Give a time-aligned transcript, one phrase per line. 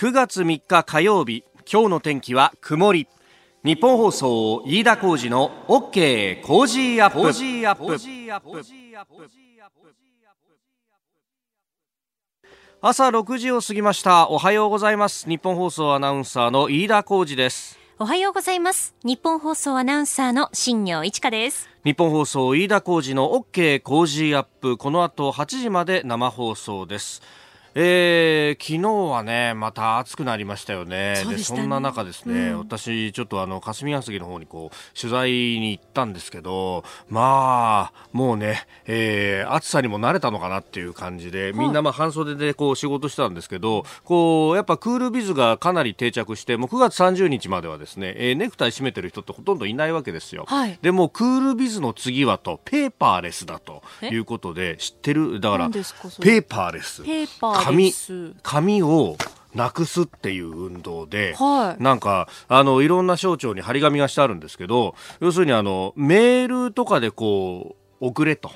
[0.00, 3.06] 9月3日火曜日今日の天気は曇り。
[3.62, 7.28] 日本放送飯田浩二の OK コージーアップ。
[12.80, 14.30] 朝6時を過ぎました。
[14.30, 15.28] おはようございます。
[15.28, 17.78] ニッポン放送アナウンサーの飯田浩司です。
[17.98, 18.94] おはようございます。
[19.04, 21.68] ニッポン放送アナウンサーの新行市佳です。
[21.84, 24.78] 日本放送飯田浩二の OK コージーアップ。
[24.78, 27.20] この後8時まで生放送です
[27.74, 31.14] えー、昨日はね、また暑くなりましたよね。
[31.22, 50.44] そで、ね、そんな中ですね、うん、私、ちょっとあの、霞が関の方にこう、取材に行ったんですけど、まあ、もうね、えー、暑さにも慣れたのかなっていう感じで、みんなまあ半袖でこう仕事してたんですけど、こう、やっぱクールビズがかなり定着して、もう9月30日まではですね、えー、ネクタイ締めてる人ってほとんどいないわけですよ。
[50.48, 55.40] はい、でも、クールビズの次はと、ペーパーレスだということで、知ってる？
[55.40, 57.02] だから、ペーパーレス。
[57.04, 57.92] ペーパー紙
[58.42, 59.16] 紙を
[59.54, 68.50] なくすっていう運動で、はい、なんかあのいろんな省庁に張り紙がしてあるんですけど要するにあのメールとかでこう送れと。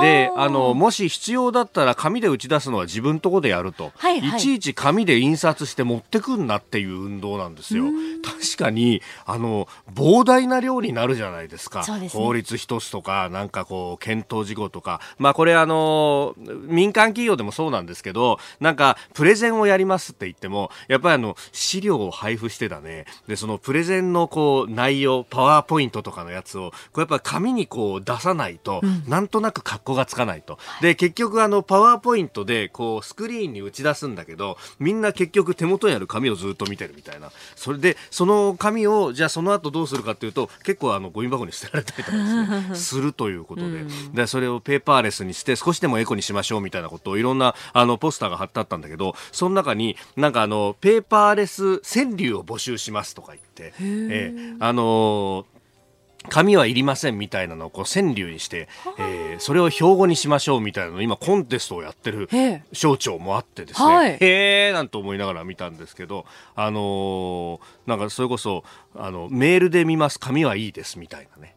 [0.00, 7.84] であのもし必要だったら紙で打ち出すのは自分とこでやると、はいはい、いちいち紙で印刷して持ってくんなっていう運動なんですよ。
[8.24, 23.06] 確かにあの膨大な量になるじゃないですか、ね、法律一つとかなんかこう検討事項とか、まあ、これあの民間企業でもそうなんですけどなんかプレゼンをやりますって言ってもやっぱりあの資料を配布してだね。
[23.26, 30.58] でそのプレゼンのこう内容パワーポイントとかのやつをこうやっぱ紙にこう出さないと、うん、なんとなく格好がつかないと。
[30.80, 37.30] で、結局あの、パワーポイントで、こう、スクリーンに打ち出すんだけど、みんな結局手元にある紙をずっと見てるみたいな。
[37.54, 55.55] それで、その紙を、じゃあその後どうするかっていうと、結構あの、ゴミ箱に捨てられたりとかですね、 するということで、で、それをペーパーレスにして、少しでもエコにしましょうみたいなことをいろんな、あの、ポスターが貼ってあったんだけど、その中に、なんかあの、ペーパーレス川柳を募集しますとか言って、えー、あのー
[56.28, 62.28] 紙はいりませんみたいなのをこう川柳にして、えー、それを標語にしましょうみたいなの今コンテストをやってる
[62.72, 68.64] 省庁もあってですね、はい、へえなんて思いながら見たんですけど、あのー、なんかそれこそ
[68.94, 71.56] あのメールで見ます紙はいいですみたいなね。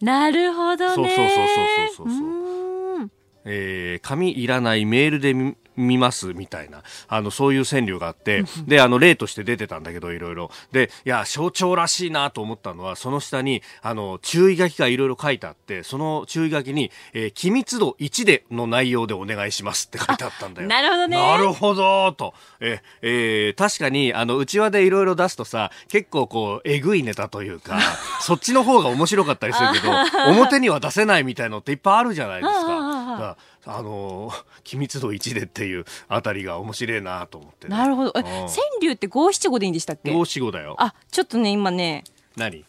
[0.00, 0.94] なるほどね。
[0.94, 3.10] そうそうそうそうそうそう。
[3.44, 5.34] えー、紙いらないメールで
[5.80, 10.50] 見ますみたいな、あの、そういう川柳があって、で、あの、例として出てたんだけど、いろいろ。
[10.72, 20.68] で、いや、象徴らしいなと思ったのは、その下に、あの、注意書きがいろいろ書いてあって、その注意書きに、えー、機密度1での内容でお願いしますって書いてあったんだよ。
[20.70, 21.16] なるほどね。
[21.16, 22.34] なるほど、と。
[22.60, 27.78] え、えー、確かに、あの、内輪でいろいろ出すとさ、結構こう、えぐいネタというか、
[28.20, 29.90] そっちの方が面白かったりするけど、
[30.28, 33.36] 表には出せないみたいのっていっぱいあるじゃないですか。
[33.66, 34.32] あの
[34.64, 38.12] 機密度1でっていうあたりが面白いなと思って、ね、なるほど。
[38.16, 38.46] え、川
[38.80, 40.12] 柳って五七五でいいんでしたっけ？
[40.12, 40.76] 五七五だよ。
[40.78, 42.04] あちょっとね今ね。
[42.36, 42.64] 何？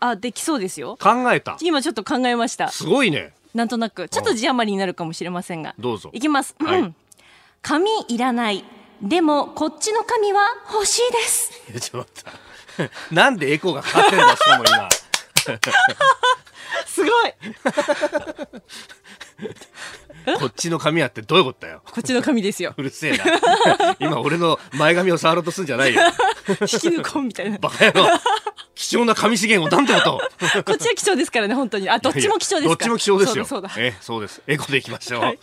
[0.00, 0.96] あできそうですよ。
[1.00, 1.56] 考えた。
[1.60, 2.68] 今ちょっと考えました。
[2.68, 3.32] すごいね。
[3.54, 4.08] なんとなく。
[4.08, 5.74] ちょっと字余りになるかもしれませんが。
[5.78, 6.10] どうぞ。
[6.12, 6.94] いきます、はい、
[7.60, 8.64] 紙いらない。
[9.02, 10.40] でもこっちの紙は
[10.72, 11.18] 欲しいで
[11.80, 11.90] す。
[11.90, 14.88] ちょっと なんでエコーがかかってんだしかも今。
[16.86, 17.10] すごい
[20.38, 21.82] こっちの髪やってどういうことだよ？
[21.84, 22.74] こっちの髪ですよ。
[22.76, 23.24] うるせえな。
[23.98, 26.00] 今俺の前髪を触ろうとするんじゃないよ。
[26.48, 27.58] 引き抜こうみたいな。
[27.58, 28.06] バカ野郎。
[28.74, 30.20] 貴重な紙資源をなんてこと。
[30.64, 31.90] こっちは貴重ですからね、本当に。
[31.90, 33.44] あ、どっちも貴重ですかどっちも貴重ですよ。
[33.44, 33.70] そうだ。
[33.76, 34.42] え、そうです。
[34.46, 35.20] エコでいきましょう。
[35.20, 35.38] はい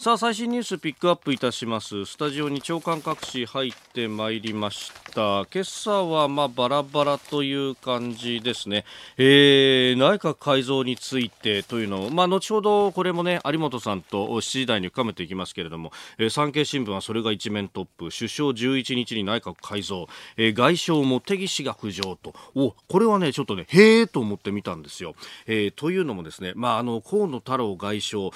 [0.00, 2.04] さあ最新ニュースピックアップいたします。
[2.04, 5.44] スタジオに長官各紙入ってまいりました。
[5.52, 8.84] 今朝はまあバラバラという感じですね、
[9.16, 18.10] えー、内閣改造についてというのをまあ後ほどこれもね有本さんと7時台に深めていきますけれども、えー、産経新聞はそれが一面トップ。
[18.16, 22.34] 首相11日に内閣改造、えー、外相茂木氏が浮上と。
[22.54, 25.16] おこれはねちょっとねへえと思ってみたんですよ、
[25.48, 28.30] えー、というのもですねまああの河野太郎外相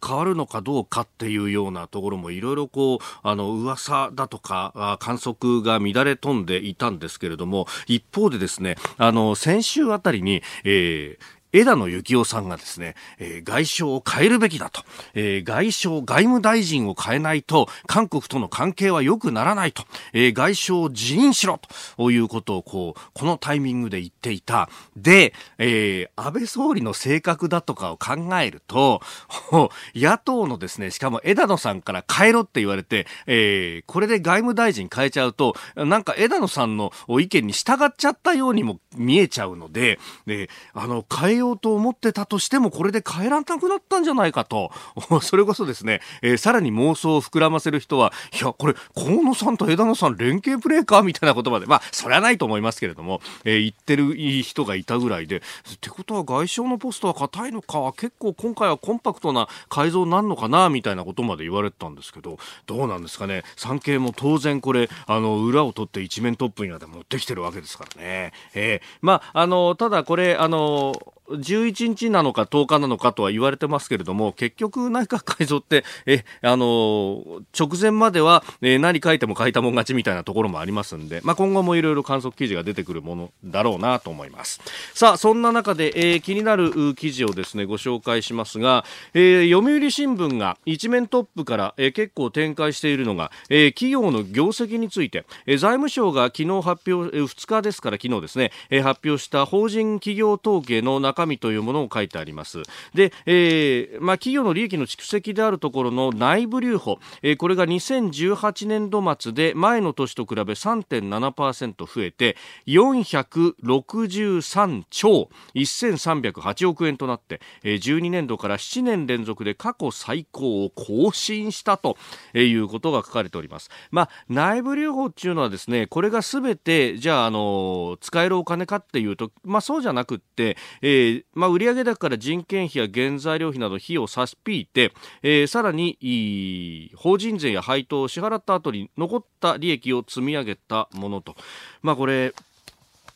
[0.00, 14.82] 変わるのかどうかかっていうようなところもいろいろこう、あの、噂だとか、観測が乱れ飛んでいたんですけれども、一方でですね、あの、先週あたりに、えー、枝野幸男さんがですね、えー、外相を変えるべきだと、
[15.14, 21.58] えー、外相、外務大臣を変えないと、韓国との関係は良くならないと、えー、外相を辞任しろ
[21.96, 22.10] と。
[22.12, 24.68] いうことを、こう、このタイミングで言っていた。
[24.96, 29.00] で、えー、安倍総理の性格だとかを考えると、
[29.94, 44.70] 野党のですね、しかも枝野さんから変えろって言われて、えー、これで外務大臣変えちゃうと、なんか枝野さんの意見に従っちゃったようにも見えちゃうので、で、あの、変えようと思ってたとしてもこれで変えらなくなったんじゃないかと。
[45.20, 51.66] それこそですね、えー、さらに妄想を膨らませる人はいやこれ河野さんと枝野さん連携プレーかみたいな言葉で。
[51.66, 55.36] まあそれはないと思いますけれども、えー、言ってる人がいたぐらいで。
[55.36, 63.42] ってことは外相のポストは硬いのか結構今回はコンパクトな改造なるのかなみたいなことまで言われてたんですけどどうなんですかね。
[63.56, 68.32] 産経も当然これあの裏を取って一面トップになって持ってきてるわけですからね。
[68.54, 70.94] えー、まああのただこれあの
[71.34, 84.60] 11日なのか10日なのかとは言われてますけれども、結局内閣改造って、え、あの、直前までは、え何書いても書いたもん勝ちみたいなところもありますんで、まあ、今後もいろいろ観測記事が出てくるものだろうなと思います。
[84.94, 88.84] さあ、そんな中で、えー、気になる記事をですね、ご紹介しますが、
[89.14, 102.62] えー、読売新聞が一面トップから、えー、結構展開しているのが、えー、企業の業績について、えー、財務省が昨日発表、えー、2日ですから昨日ですね、えー、発表した法人企業統計の中身というものを書いてあります。
[102.94, 112.36] で、えー、まあ、企業の利益の蓄積であるところの内部留保、えー、これが2018年度末で前の年と比べ3.7%増えて
[112.66, 121.96] 463兆1308億円となって、えー、12年度から7年連続で過去最高を更新したと
[122.34, 123.70] いうことが書かれております。
[123.90, 134.92] まあ、内部留保っていうのはですね、これがすべて、じゃあ、あの、使えるお金かっていうと、まあ、そうじゃなくって、えー、まあ、売上高から人件費や原材料費など費用を差し引いて、
[135.22, 141.36] えー、さらに法人税や配当を支払った後に残った利益を積み上げたものと。
[141.82, 142.34] まあこれ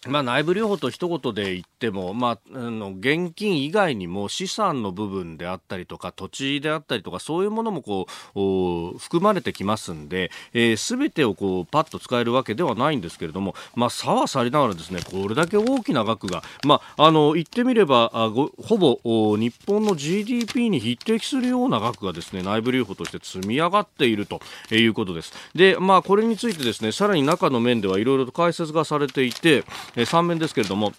[0.06, 24.40] まあ、内部留保と一言で言っても、まあ、あの現金以外にも資産の部分であったりとか土地であったりとかそういうものもこう含まれてきますんで、えー、全てをこうパッと使えるわけではないんですけれども、まあ、差はさりながらですねこれだけ大きな額が、まあ、あの言ってみればあごほぼ日本の GDP に匹敵するような額がですね内部留保として積み上がっていると
[24.70, 25.32] いうことです。
[25.54, 30.92] で、まあ、これについてですねさらに中の面ではいろいろと解説がされていてえー、3面ですけれども、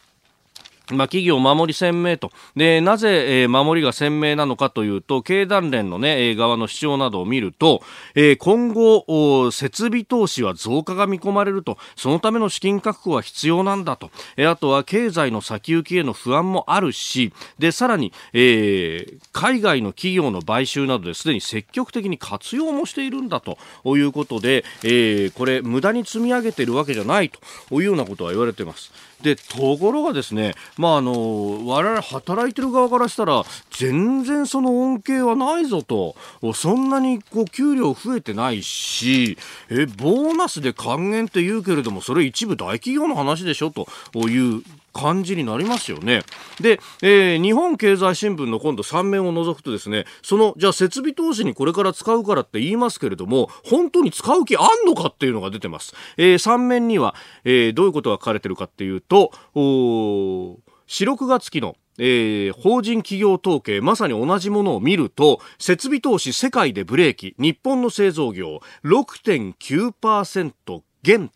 [0.91, 2.31] まあ、企業守り鮮明と。
[2.55, 7.81] で、なぜ、えー、守りが鮮明なのかというと、経団連のね、側の主張などを見ると、
[8.15, 14.11] えー、今後、設備投資は増加が見込まれると、そのための資金確保は必要なんだと。
[14.37, 27.39] えー、あとは経済の先行きへの不安もあるし、で、さらに、えー、海外の企業の買収などですでに積極的に活用もしているんだということで、えー、これ、無駄に積み上げているわけじゃないと
[27.75, 28.91] いうようなことは言われています。
[29.21, 36.15] で、ところがですね、まあ、あの、我々働いてる側からしたら、全然その恩恵はないぞと、
[36.53, 39.37] そんなにこう給料増えてないし、
[39.69, 43.87] え、ボーナスで還元って言うけれども、それ一部大企業の話でしょと
[44.29, 44.63] いう
[44.97, 46.23] 感じになりますよね。
[46.59, 55.93] で、えー、日本経済新聞の今度3面を除くとですね、その、じゃあ設備投資にこれから使うからって言いますけれども、本当に使う気あんのかっていうのが出てます。
[56.17, 60.57] えー、3面には、えー、どういうことが書かれてるかっていうと、お
[60.87, 70.53] 4、6月期のえー、法人企業統計、まさに同じものを見ると、設備投資世界でブレーキ、日本の製造業6.9%
[71.01, 71.29] 減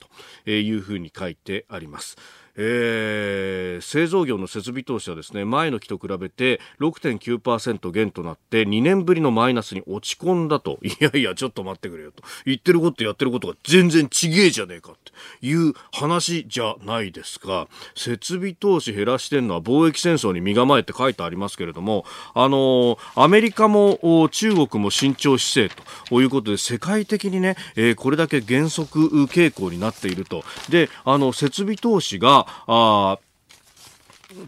[0.45, 2.17] というふうに書いてあります。
[2.55, 10.79] えー、製造業の設備投資はですね前の期と比べて6.9%減となって2年ぶりのマイナスに落ち込んだと。
[10.83, 12.23] いやいやちょっと待ってくれよと。
[12.45, 17.67] 言ってることやってることが全然ちげえじゃねえかっていう話じゃないですか。
[17.95, 30.43] 設備投資減らしてんのは貿易戦争に身構えって書いてありますけれどもあのアメリカも中国も慎重姿勢ということで世界的にね、えー、これだけ減速傾向になっていると。
[30.69, 33.19] であの設備投資があ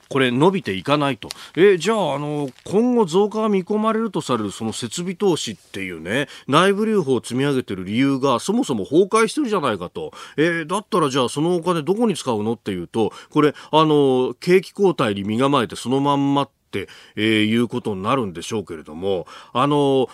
[0.09, 1.29] これ伸びていかないと。
[1.55, 10.13] え、じゃあ、あの、今後増加が見込まれるとされるその設備投資っていうね、内部留保を積み上げてる理由がそもそも崩壊してるじゃないかと。
[10.37, 20.07] え、だったらじゃあそのお金どこに使うのっていうと、これ、あの、景気後退に身構えてそのまんまって、えー、いうことになるんでしょうけれども、あの、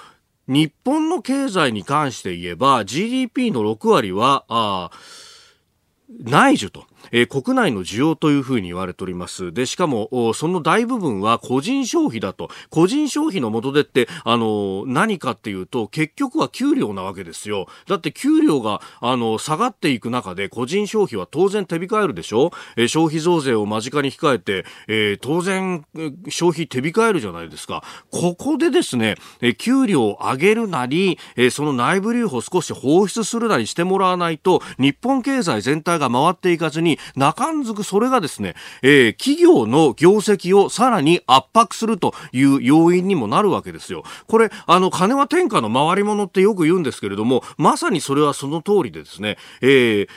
[0.48, 4.89] 日本の経済に関して言えば GDP の6割は、あ
[6.09, 6.85] 内需と。
[7.11, 9.53] えー、国内の需要というふうに言われております。
[9.53, 12.49] で、しかも、その大部分は個人消費だと。
[12.69, 17.67] 個人消費の元でって、あの、何かっていうと、結局は給料なわけですよ。
[17.87, 25.85] だって給料が、あの、下がっていく中で、個人消費は当然手控えるでしょえ、消費増税を間近に控えて、え、当然、
[26.27, 27.83] 消費手控えるじゃないですか。
[28.11, 44.03] ここでですね、え給料を上げるなり、えその内部留保を少し放出するなりしてもらわないと、日本経済全体が回っていかずに、中んずくそれがですね、えー、企業の業績をさらに圧迫するという要因にもなるわけですよ。
[44.27, 50.07] これ、あの、金は天下の回り物ってよく言うんですけれども、まさにそれはその通りでですね、えー、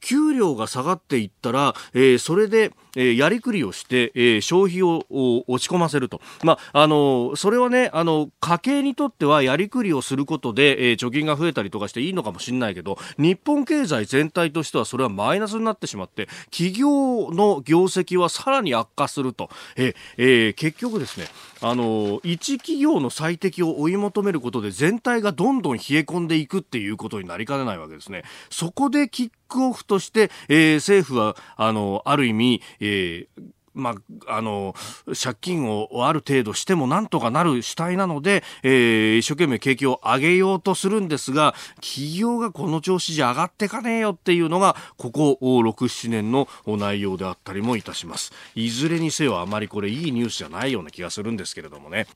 [0.00, 5.04] 給料が下がっていったら、えー、それで、え、やりくりをして、え、消費を
[5.46, 6.20] 落ち込ませると。
[6.42, 19.48] まあ、あの、それはね、あの、家計にとってはやりくりをすることで、え、貯金が増えたりとかしていいのかもしれないけど、日本経済全体としてはそれはマイナスになってしまって、企業の業績はさらに悪化すると。
[19.76, 21.26] ええ、結局ですね、
[21.60, 28.24] あの、一企業の最適を追い求めることで全体がどんどん冷え込んでいくっていうことになりかねないわけですね。
[28.50, 33.42] そこでキックオフとして、えー、政府は、あの、ある意味、えー
[33.74, 33.94] ま
[34.26, 34.74] あ、あの、
[35.06, 48.32] 借金をある程度してもなんとかなる主体なので、えー、一生懸命景気を上げようとするんですが、企業がこの調子じゃ上がってかねえよっていうのが、ここ6、7年の内容であったりもいたします。
[48.54, 52.06] いずれにせよあまりこれいいニュースじゃないような気がするんですけれどもね。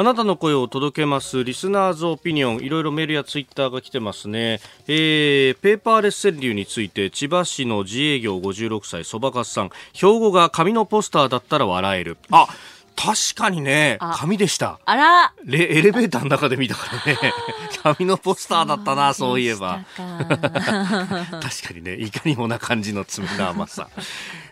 [0.00, 2.62] あなたの声を届けますリスナーズオピニオン。
[2.62, 9.70] いろいろメールやツイッターが来てますね、えー、ペーパーレス川柳について千葉市の自営業56歳そばかすさん。
[9.92, 12.16] 標語が紙のポスターだったら笑える。
[12.30, 12.48] あ
[12.96, 14.78] 確かにね、紙でした。
[14.84, 15.32] あら。
[15.44, 17.18] レエレベーターの中で見たからね、
[17.82, 19.84] 紙のポスターだったな、そういえば。
[19.96, 21.40] 確か
[21.74, 23.88] にね、いかにもな感じの冷た甘さ。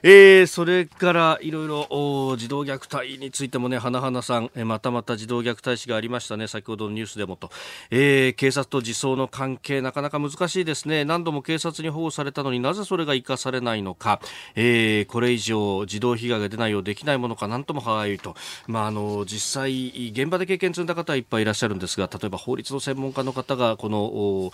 [0.03, 7.51] えー、それからいろいろ児童虐待についてもね、花々さん、えまたまた児童虐待死がありましたね、先ほどのニュースでもと。
[7.91, 11.05] えー、警察と児相の関係、なかなか難しいですね。
[11.05, 14.21] 何度も警察に保護されたのになぜそれが生かされないのか。
[14.55, 18.35] えー、これ以上児童被害が出ないようできないものか、なんとも歯がゆいと。
[18.67, 24.53] まあ、あの、実際、現場で経験積んだ方はいっぱいいらっしゃるんですが、例えば法律の専門家の方が、この、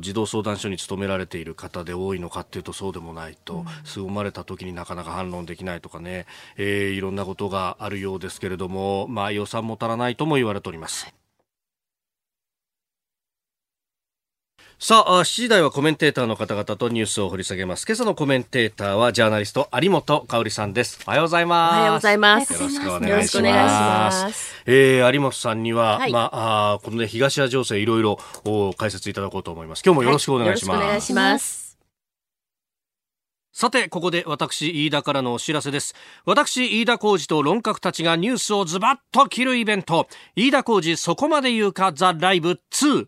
[0.00, 6.26] 児童相談所に勤められている方で多いのかっていうとそうでもないと、うん、すぐ生まれた時になかなか反論できないとかね、
[6.56, 11.21] えー、いろんなことがあるようですけれども、まあ、予算も足らないとも言われております。
[14.84, 17.86] さあ、7時台はコメンテーターの方々とニュースを掘り下げます。
[17.86, 20.98] 今朝のコメンテーターはジャーナリスト有本香里さんです。
[21.06, 21.76] おはようございます。
[21.76, 22.52] おはようございます。
[22.52, 24.24] よろしくお願いします。
[24.24, 28.18] ますえー、有本さんには、はい、まあ、あこのね、東ア情勢いろいろ
[28.76, 29.84] 解説いただこうと思います。
[29.86, 30.78] 今日もよろしくお願いします。
[30.78, 31.78] はい、お願いします。
[33.52, 35.94] さて、ここで私、飯田からのお知らせです。
[36.24, 41.92] 私、飯田浩二と論客たちがニュースをズバッと切るイベント、飯田浩司そこまで言うか？
[41.92, 43.06] the live 2。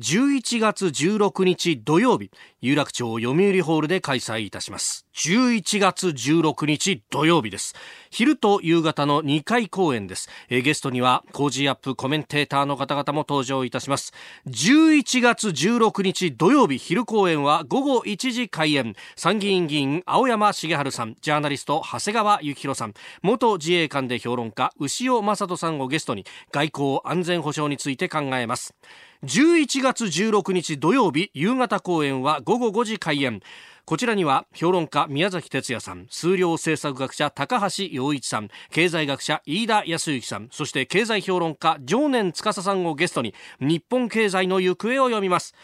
[0.00, 5.07] 11月16日土曜日、有楽町読売ホールで開催いたします。
[5.18, 7.74] 11月16日土曜日です。
[8.08, 10.28] 昼と夕方の2回公演です。
[10.48, 14.12] えゲストには、 Cozy up コメンテーターの方々も登場いたします。
[14.46, 18.94] 11月16日土曜日昼公演は午後1時開演。
[19.16, 28.72] 参議院議員青山繁晴さん、ジャーナリスト長谷川幸洋さん、元自衛官で評論家牛尾正人さんをゲストに外交安全保障について考えます。
[29.24, 33.40] 11月16日土曜日夕方公演は午後5時開演
[33.88, 45.54] こちらには評論家宮崎哲也さん数量政策学者高橋洋一さん経済学者飯田康之さんそして経済評論家常年司さんをゲストに日本経済の行方を読みます。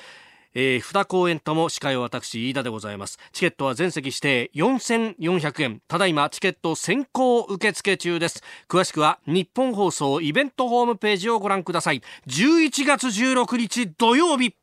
[0.54, 3.18] えー、2公演とも司会は私飯田でございます。
[3.32, 5.82] チケットは全席指定4400円。
[5.86, 8.42] ただいまチケット先行受付中です。
[8.70, 12.00] 詳しくは日本放送イベントホームページをご覧ください。
[12.26, 14.54] 11月16日土曜日。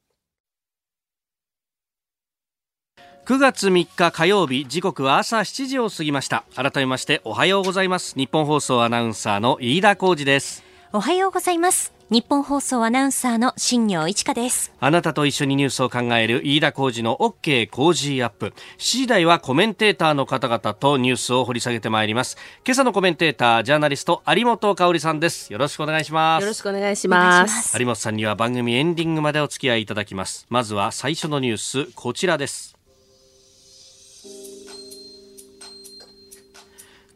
[3.24, 6.44] 9月3日火曜日時刻は朝7時を過ぎました。
[6.56, 8.16] 改めましておはようございます。
[8.18, 10.64] 日本放送アナウンサーの飯田浩二です。
[10.92, 11.94] おはようございます。
[12.10, 14.74] 日本放送アナウンサーの新業一華です。
[14.80, 18.48] あなたと一緒にニュースを考える飯田浩二の OK 工事アップ。
[18.48, 22.38] 7時台はコメンテーターの方々とニュースを掘り下げてまいります。
[22.66, 25.54] 今朝のコメンテータージャーナリスト有本香里さんです。
[25.54, 26.42] よろしくお願いします。
[26.42, 27.78] よろしくお願いします。
[27.80, 30.48] 有本さんには番組エンディングまでお付き合いいただきます。
[30.50, 32.81] まずは最初のニュースこちらです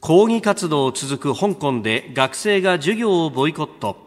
[0.05, 3.97] 抗議活動を続く香港で学生が授業をボイコット。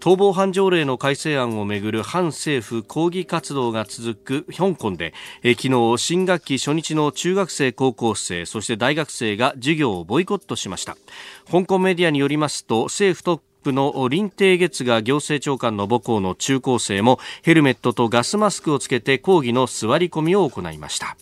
[0.00, 10.96] 逃亡犯条例の改正案をめぐる反政府抗議活動が続く香港で、え昨日新学期初日の中学生高校生そして大学生が授業をボイコットしました。
[11.48, 21.16] 香港メディアによりますと政府トップの林鄭月が行政長官の母校の中高生もヘルメットとガスマスクをつけて抗議の座り込みを行いました。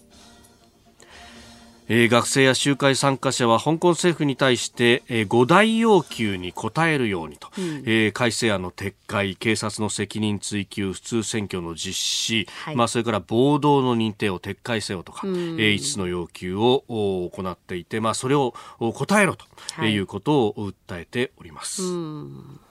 [1.89, 19.47] えー、学生や集会参加者は香港政府に対して、えー、5大要求に応えるようにと、うん、えー、改正案の撤回警察の責任追及普通選挙の実施、はい、まあ、それから暴動の認定を撤回せよとか、うん、えー、5つの要求を行っていて、まあ、それを答えろと
[19.85, 19.99] い。
[19.99, 21.83] うことを訴えております。
[21.83, 22.68] はい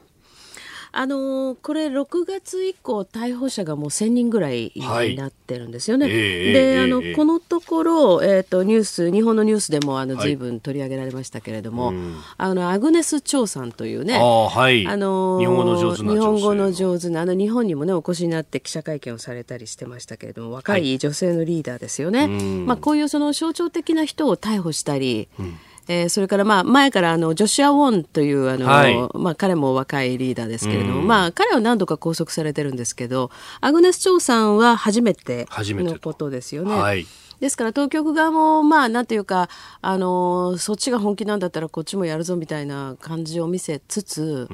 [1.00, 6.08] あのー、これ6月以降逮捕者がもう1000人ぐらいになってるんですよね。
[6.08, 11.96] はい、で、あの、このところ、えっ、ー、とニュース日本のニュースでもあの随分取り上げられましたけれども、はい、
[12.38, 22.22] あのアグネス長さんというね、あ、はい、あのー、日本語の上手な日本語の上手なあの日本にもねお越しになって記者会見をされたりしてましたけれども、若い女性のリーダーですよね。
[22.22, 22.30] はい、
[22.66, 25.28] まあこういうその象徴的な人を逮捕したり。
[25.40, 36.74] うんえー、それからまあ前からあのジョシュア・ウォンというあの、はい、まあ、彼も若いリーダーですけれども、まあ、彼は何度か拘束されてるんですけどアグネス・チョウさんは初めてのことですよね。
[36.74, 37.06] はい、
[37.40, 39.50] ですから当局側もまあなんていうか
[39.82, 44.50] あのそっちが本気なんだったらこっちもやるぞみたいな感じを見せつつ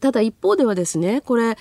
[0.00, 1.56] ただ一方ではですねこれ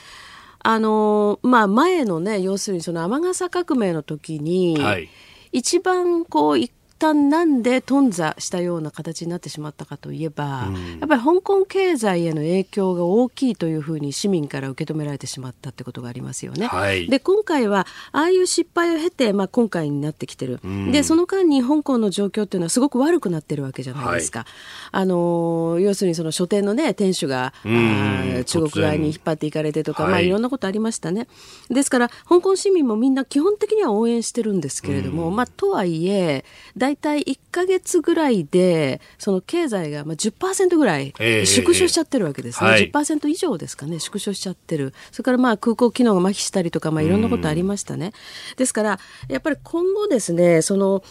[0.60, 5.10] あのまあ前のね要するにその天笠革命の時に、はい、
[5.52, 6.60] 一番こう
[7.04, 16.68] 旦なんで頓挫したような形になってしまったかといえば、うん、やっぱり香港経済への影響が大きいというふうに市民から受け止められてしまったってことがありますよね。
[16.68, 24.40] はい、で今回はああいう失敗を経て、まあ、今回になってきてる、うん、でその間に香港の状況っていうのはすごく悪くなってるわけじゃないですか。
[24.40, 24.48] はい、
[24.92, 30.12] あの要するにその書店の、ね、店主が、うん、中国側に引っ張っていかれてとか、はい。
[30.12, 31.28] まあ、いろんなことありましたね。
[31.70, 36.46] ですから香港市民もみんな基本的には応援してるんですけれども、まあ、とはいえ
[36.78, 41.14] 大大体1か月ぐらいでその経済がまあ10%ぐらい
[41.46, 44.94] 縮小しちゃってるわけですね、えー、10%以上ですかね縮小しちゃってる。
[45.12, 48.14] それからまあ空港機能が麻痺したりとか、まあ、いろんなことありましたね、
[48.58, 51.04] ですからやっぱり今後ですねその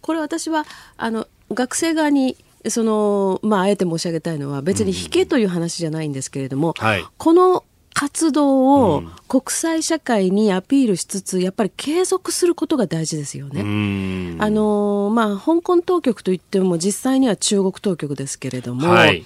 [0.00, 0.64] これ私は
[0.96, 2.36] あの学生側に
[2.68, 6.84] そのまあ、あえて申し上げたいのは別に引けという話じゃないんですけれども、うん。
[6.84, 7.62] はい、この
[7.98, 14.36] 活動を国際社会にアピールしつつ、やっぱり継続することが大事ですよね。
[14.38, 19.24] あのまあ、香港当局といっても実際には中国当局ですけれども、はい。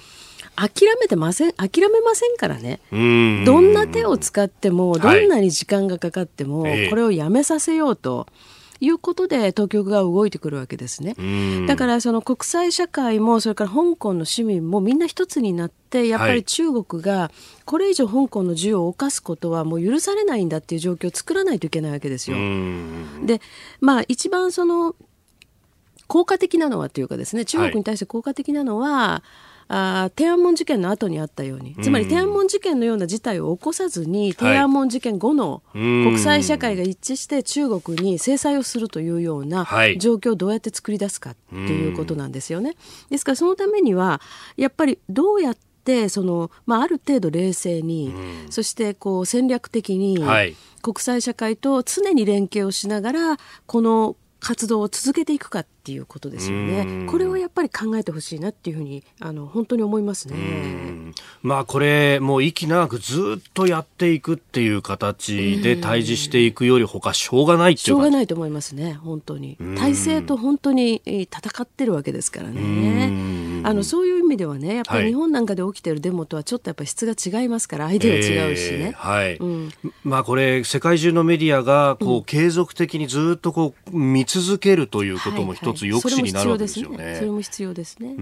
[0.55, 2.79] 諦めてません諦めませんからね。
[2.91, 2.97] ど
[3.59, 8.25] んな手を使ってもどんなに時間がかかっても、はい、これをやめさせようと。
[8.81, 11.15] いうことで当局が動いてくるわけですね。
[11.67, 17.31] だからその国際社会もそれから香港の市民もみんな一つになってやっぱり中国が
[17.65, 22.37] これ以上香港の自由を犯すことはもう許されないんだっていう状況を作らないといけないわけですよ。
[23.23, 23.39] で
[23.79, 24.95] まあ一番その
[26.07, 31.75] 効果的なのはというかですね中国に対して効果的なのは、はいあ天安門事件の後にあったように。
[31.81, 39.65] つまり天安門事件のような事態を起こさずに、天安門事件後の国際社会が一致して中国に制裁をするというような
[39.97, 42.75] 状況をどうやって作り出すかっていうことなんですよね。
[43.09, 44.19] ですからそのためには
[44.57, 48.13] やっぱりどうやってその、まあ、ある程度冷静に、
[48.49, 50.21] そしてこう戦略的に、
[50.81, 57.07] 国際社会と常に連携をしながらこの活動を続けていくかっていうことですよね。
[57.09, 60.35] これをやっぱり考えてほしいなっていうふうにあの本当に思いますね。
[61.41, 69.57] まあこれもう息長くずっとやっていくっていう形で対峙していくより他しょうがないっていうしょうがないと思いますね本当に。
[69.77, 73.41] 体制と本当に戦ってるわけですからね。
[73.63, 78.77] あのそういう意味ではねやっぱり日本なんかで起きてるデモとはちょっとやっぱり質が違いますから相手が違うしね。
[78.77, 79.35] えー、はい。
[79.37, 79.71] うん、
[80.03, 87.15] まあこれ世界中のメディアがこう継続的にずっとこう見続けるということも一つ抑止になるわけですよね。
[87.17, 88.15] それも必要ですね。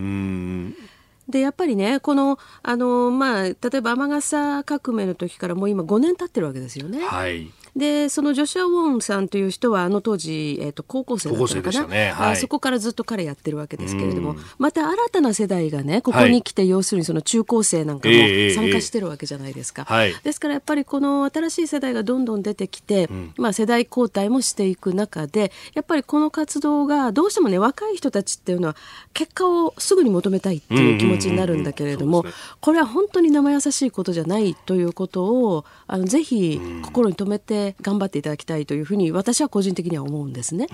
[1.27, 7.05] でやっぱりねこのあの、まあ、例えば天笠革命の時からもう今5年経ってるわけですよね。
[7.05, 12.11] はいでそのジョシュア・ウォンさんという人はあの当時、えーと、高校生だったのかな、ね。
[12.11, 19.87] はい、あそこからずっと彼やってるわけですけれどもまた新たな世代がねここに来て、はい、要するにその中高生なんかも参加してるわけじゃないですか、
[20.23, 28.75] ですからやっぱりこの新しい世代がどんどん出てきて、うん、まあ、世代交代もしていく中でやっぱりこの活動がどうしてもね若い人たちっていうのは
[29.13, 32.25] 結果をすぐに求めたいっていう気持ちになるんだけれども、
[32.61, 40.67] これは本当に生優しいことじゃないということをあのぜひ心に留めて頑張っていただきたいというふうに私は個人的には思うんですね。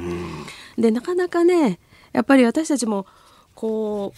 [0.78, 1.80] でなかなかね
[2.14, 3.06] やっぱり私たちも
[3.54, 4.14] こ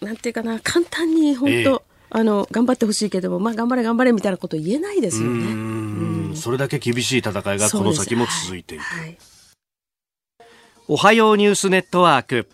[0.00, 1.82] うなんていうかな簡単に本当、えー
[2.14, 6.36] あの頑張ってほしいけども、まあ、頑張れ頑張れみたいなこと言えないですよね。
[6.36, 8.84] それだけ厳しい戦いがこの先も続いている。
[8.84, 9.18] はい、
[10.88, 12.50] おはようニュースネットワーク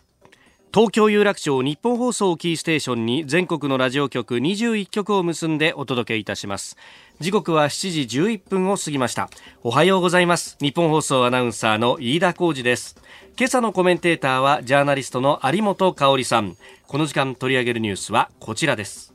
[0.70, 6.76] 東京有楽町日本放送キーステーションに全国のラジオ局21局を結んでお届けいたします。
[7.20, 9.31] 時刻は7時11分を過ぎました。
[9.62, 10.59] おはようございます。
[10.61, 13.00] 日本放送アナウンサーの飯田浩二です。
[13.38, 16.54] 今朝のコメンテーターはジャーナリストの有本香里さん。
[16.87, 19.14] この時間取り上げるニュースはこちらです。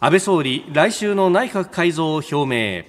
[0.00, 2.84] 安倍総理来週の内閣改造を表明。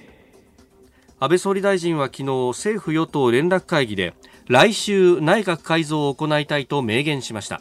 [1.20, 4.14] 安倍総理大臣は昨日政府与党連絡会議で
[4.50, 7.60] 来週内閣改造を行いたいと明言しました。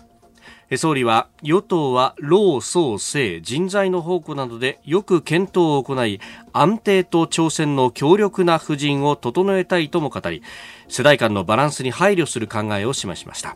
[0.75, 6.19] 総理は与党は労総政人材の宝庫などでよく検討を行い
[6.51, 10.41] 安定と挑戦の強力な布陣を整えたいとも語り
[10.87, 13.55] 世代間のバランスに配慮する考えを示しました。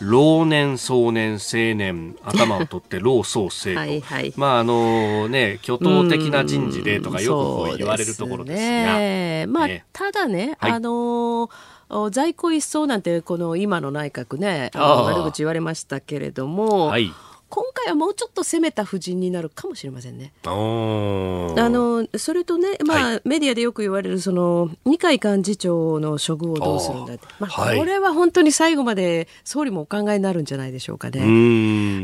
[0.00, 3.76] 老年、壮年、青年、頭を取って老壮青と。
[3.78, 8.98] はいはい、まああのね、巨頭的な人事でとかよくこう言われるところですが。
[8.98, 11.79] ね、まあ、ね、ただね、はい、あのー
[12.10, 17.12] 在庫一掃なんてこの今の内閣ね悪口言われましたけれども、はい、
[17.50, 20.32] 今回はもうちょっと攻めた布陣になるかもしれませんね。
[20.44, 31.20] あのそれとね、まあ、はい、メディアでよく言われるその二階幹事長の処遇をどうするんだって、まあ、これは本当に最後まで総理もお考えになるんじゃないでしょうかね。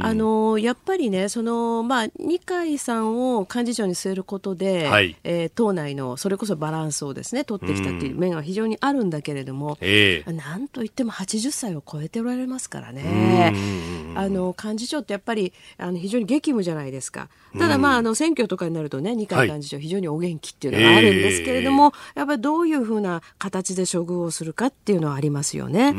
[0.03, 13.55] あのやっぱりねその、まあ、二階さんを幹事長に据えることで、はい、えー、党内のそれこそバランスをですね取ってきたという面は非常にあるんだけれども、えー、なんといっても80歳を超えておられますからね。
[14.17, 17.29] あの幹事長ってやっぱりりあの非常に激務じゃないですか。
[17.57, 25.95] ただ、まあ、あの選挙とかになるとね二階幹事長非常にお元気っていうのがあるんですけれども、はいやっぱりどういうふうな形で処遇をするかっていうのはありますよね。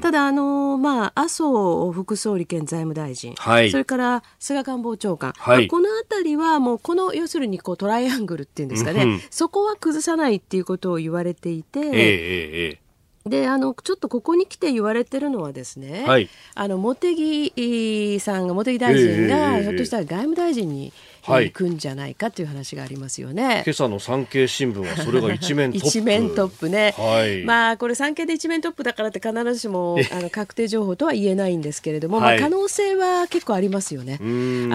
[0.00, 11.80] ただあの、まあ、麻生副総理兼財務大臣、はい、それから菅官房長官、はい、この辺りはもうこの要するにこうトライアングルっていうんですかね、うん、そこは崩さないっていうことを言われていて。
[11.80, 12.87] えーえー
[13.28, 20.92] であのちょっとここに来て言われてるのはですね、はい、あの茂木さんが茂木大臣が、ひょっとしたら外務大臣に
[21.34, 23.62] 行くんじゃないかという話がありますよね。
[23.66, 25.86] 今朝の産経新聞はそれが一面トップ。
[25.88, 26.94] 一面トップね。
[26.96, 34.18] はい、まあこれ産経で一面トップだからって必ずしもあの確定情報とは言えないんですけれども、まあ可能性は結構ありますよね。
[34.20, 34.24] あ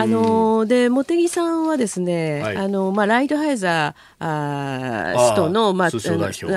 [0.06, 5.92] ので茂木さんはですね、はい、あのまあライドハイザーあ首都のまああ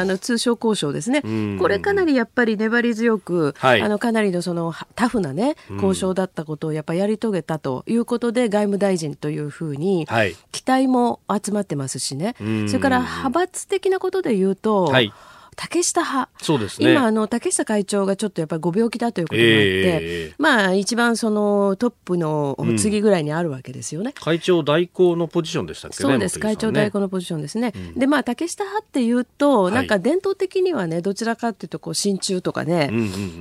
[0.04, 1.22] の通商交渉ですね。
[1.59, 10.07] これかなりやっぱり粘り強く、はい、あのかなりのそのタフなね交渉だったことをやっぱりやり遂げたということで外務大臣というふうにに
[10.53, 15.12] 期待も集まってますしね、はい、それから派閥的なことで言うと、はい。
[15.57, 16.29] 竹下派。
[16.42, 16.92] そうですね。
[16.92, 24.09] 今、あの、竹下会長がちょっとやっぱりご病気だということもあって、えー、まあ、一番そのトップの次ぐらいにあるわけですよね。
[24.09, 26.38] うん、会長代行のポジションでしたっけ、ね、そうです。
[26.38, 27.72] 会長代行のポジションですね。
[27.75, 32.90] うん、で、まあ、竹下派っていうと、なんか伝統的にはね、どちらかっていうと、こう、親中とかね、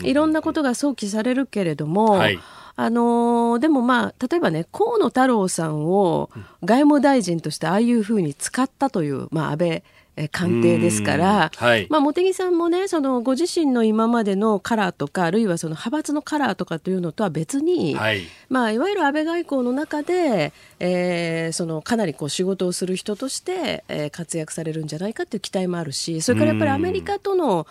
[0.01, 2.39] いろんなことが想起されるけれども、はい
[2.77, 6.29] あのー、でもまあ、例えばね、河野太郎さんを
[6.63, 9.83] 外務大臣としてああいうふうに使ったという、まあ、安倍
[10.31, 18.21] 官邸ですから、はい、まあ、茂木さんもねそのご自身の今までのカラーとかあるいはその派閥のカラーとかというのとは別に、はい。
[18.49, 27.67] まあ、いわゆる安倍外交の中で、えー、そのかなりこう仕事をする人として、えー、活躍されるんじゃないかという期待もあるしそれからやっぱりアメリカとの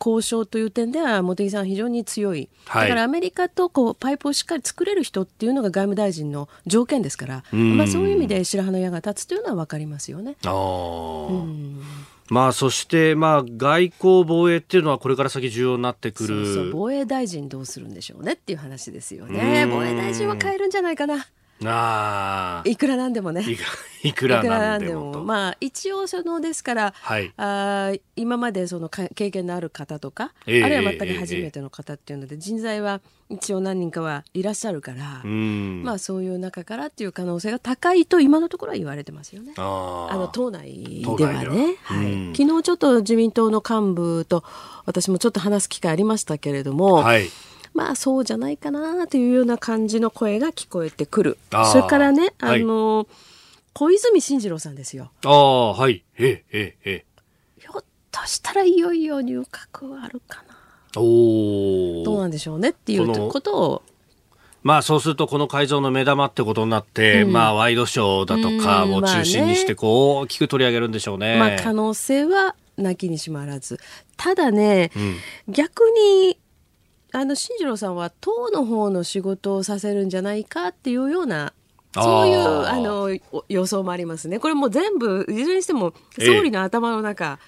[0.00, 10.36] 交渉という点では茂木さん非常に強い、はい、だからアメリカとこうパイプをしっかり作れる人っていうのが外務大臣の条件ですから、まあ、そういう意味で白羽の矢が立つというのは分かりますよね。
[10.44, 11.75] あうん
[12.28, 16.46] まあ、そして、まあ、外交防衛っていうのはこれから先重要になってくる。
[16.46, 19.66] そうそう防衛大臣どうするんでしょうねっていう話ですよね。
[19.70, 21.26] 防衛大臣は変えるんじゃないかな。
[21.64, 23.44] あいくらなんでもね。
[24.02, 39.54] いく らなんでもまあ一応そのですから、はい、あ今までその経験のある方とか、えー、あるいは全く初めての方っていうので、えー、人材は一応何人かはいらっしゃるから、まあそういう中からっていう可能性が高いと今のところは言われてますよね。
[39.56, 42.02] あの党内ではね、は。
[42.04, 44.44] い、昨日ちょっと自民党の幹部と
[44.84, 46.96] 私もちょっと話す機会ありましたけれども。
[46.96, 47.28] はい
[47.76, 51.38] まあそうじゃないかなというような感じの声が聞こえてくる。
[51.72, 53.06] それからね、あの、はい、
[53.74, 55.10] 小泉進次郎さんですよ。
[55.24, 56.02] ああ、はい。
[56.18, 57.04] ええ、ええ。
[57.60, 60.56] ひょっとしたらいよいよ入閣はあるかな。
[60.98, 63.82] おどうなんでしょうねっていうことを。
[64.62, 71.38] まあそうするとこの改造の目玉ってことになって、うん、まあワイドショーだとかを中心にしてこう大きく取り上げるんでしょうね。
[71.38, 73.78] まあ可能性はなきにしもあらず。
[74.16, 74.90] ただね、
[75.46, 76.38] うん、逆に
[77.16, 81.54] あの進次郎さんは党の方の仕事をさせるんじゃないかっていうような
[81.94, 83.08] そういうあの
[83.48, 84.38] 予想もありますね。
[84.38, 87.38] これも全部いずれにしても総理の頭の中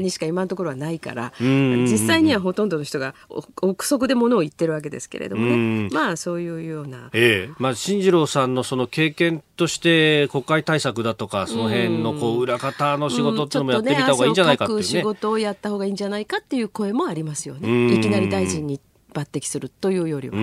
[0.00, 3.14] にしか今のところはないから、実際にはほとんどの人が
[3.60, 5.90] 憶測でものを言ってるわけですけれどもね。
[5.92, 7.10] まあそういうような。
[7.12, 14.82] ええまあ進次郎さんのその経験として国会対策だとかその辺のこう裏方の仕事っていうのもやってみた方がいいんじゃないかっていうね。
[14.84, 17.94] ね仕事をやった方がいいんじゃないかっていう声もありますよね。
[17.94, 18.80] いきなり大臣に
[19.18, 20.36] 抜擢するというよりは。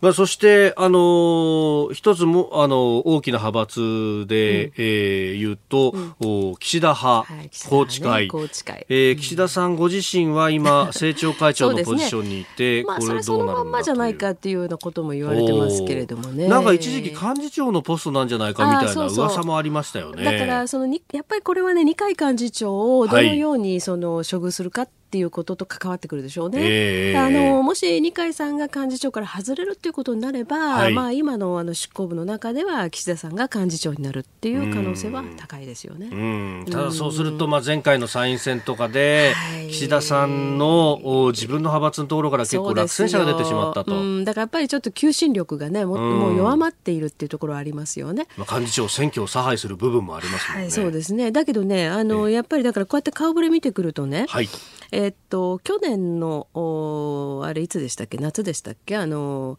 [0.00, 8.86] まあ、そして、あの一つも、あの大きな派閥で、うん、えー、言うと、うん、岸田派、はい、宏池会、ね、会。
[8.88, 16.48] えー、岸田さんご自身は今、 政調会長のポジションにいて、ね、これどうなるのまんまじゃないかっていうようなことも言われてますけれどもね。
[16.48, 20.24] なんか一時期幹事長のポストなんじゃないかみたいな噂もありましたよね。
[20.24, 26.58] だからそのやっぱりこれはね二階幹事長をどのようにその処遇するかっていうことと関わってくるでしょうね。
[26.62, 36.08] えー、あのもし二階さんが幹事長から外れるっていうことになれば、はい、まあ、今のあの執行部の中では岸田さんが幹事長になるっていう可能性は高いですよね。
[36.10, 36.64] うん。
[36.70, 39.34] ただそうすると、まあ、前回の参院選とかで、
[39.70, 44.24] 岸田さんの自分の派閥のところから結構落選者が出てしまったと。
[44.24, 48.26] だからやっぱりちょっと求心力がねももう弱まっているっていうところはありますよね。
[48.36, 50.62] まあ、幹事長選挙を差配する部分もありますもんね。
[50.62, 51.30] はい、そうですね。
[51.32, 54.48] だけどねあの、やっぱりだからこうやって顔ぶれ見てくるとね、はい。
[54.92, 56.48] えー、っと去年の
[57.44, 58.18] あれいつでしたっけ？
[58.18, 58.96] 夏でしたっけ？
[58.96, 59.58] あの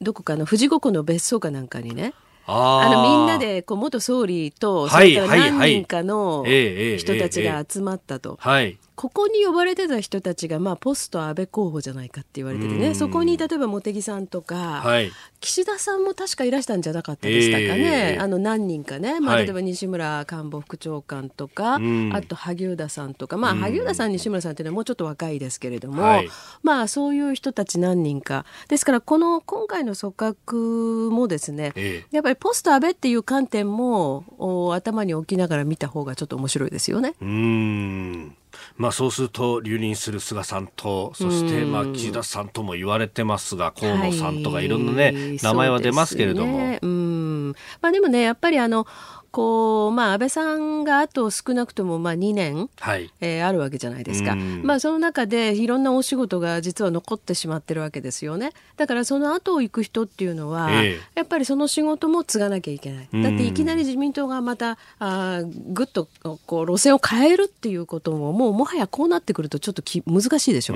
[0.00, 2.14] どこかの富士五湖の別荘かなんかにね。
[2.46, 12.94] あのみんなでこう元総理とそれから何人かの人たちが集まったと、はいここに呼ばれてた人たちが、まあ、ポスト安倍候補じゃないかって言われててね。
[12.94, 26.28] そこに例えば茂木さんとか、はい、岸田さんも確かいらしたんじゃなかったでしたかね、えー、あの何人かね、まあ、例えば西村官房副長官とか、はい、あと萩生田さんとか、まあ、萩生田さん西村さんっていうのはもうちょっと若いですけれども、はい、
[26.62, 28.44] まあ、そういう人たち何人か。
[28.68, 34.24] ですからこの今回の組閣もですね、えー、やっぱりポスト安倍っていう観点も
[34.72, 37.14] 頭に置きながら見た方がちょっと面白いですよね。
[37.20, 38.36] うん
[38.76, 44.68] まあ、そうすると留任する菅さんとそしてまあ岸田さんとも言われてますが河野さんとかい。
[44.68, 46.58] ろんなね、はい、名前は出ますけれども。
[46.58, 47.48] ね、うん。
[47.80, 48.86] まあ、でもねやっぱりあの
[49.34, 53.10] こう、まあ、安倍さんがあと少なくともまあ2年、はい。
[53.20, 58.52] えー、あるわけじゃないですか、まあ、その中でいろんなお仕事が実は残ってしまってるわけですよね。
[58.76, 63.08] だからその後を行く人っていうのは、えー、やっぱりその仕事も継がなきゃいけない。
[63.12, 66.06] だっていきなり自民党がまたあぐっと
[66.46, 70.74] こう路線を変えるっていうことももうもはやこうなってくるとちょっとき難しいでしょ。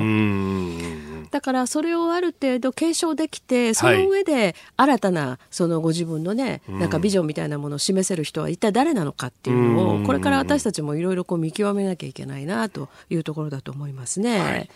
[1.30, 14.38] だからそれをある程度継承できてその上で新たなそのご自分のね、なんかビジョンみたいなものを示せる人は一体誰なのかっていうのをこれから私たちもいろいろ見極めなきゃいけないなというところだと思いますね。
[14.38, 14.70] はい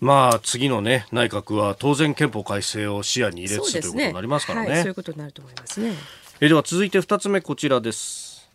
[0.00, 5.92] まあ、次の、ね、内閣は当然憲法改正を視野に入れつつ、ね、ということになりますからね、はい、そういうことになると思いますね。
[6.40, 8.48] えでは続いて2つ目こちらです。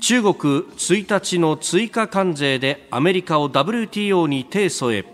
[0.00, 5.13] 中国1日の追加関税でアメリカを WTO に提訴へ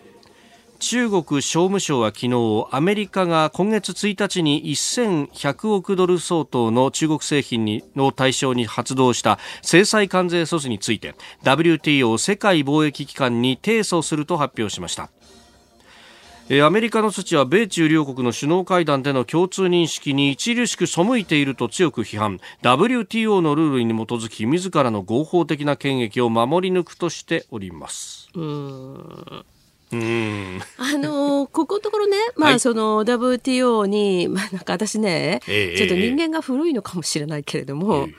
[0.80, 15.10] 中国商務省は昨日アメリカが今月1日に1100億ドル相当の中国製品にの対象に発動した制裁関税措置について WTO 世界貿易機関に提訴すると発表しました。
[16.66, 22.40] アメリカの措置は米中両国の首脳会談での共通認識に著しく背いていると強く批判。
[22.62, 28.28] WTO のルールに基づき自らの合法的な権益を守り抜くとしております。
[30.78, 38.14] あのここのところね、まあ、その WTO に、まあ、なんか私ね、えー、ちょっと人間が古いのかもしれないけれども、えー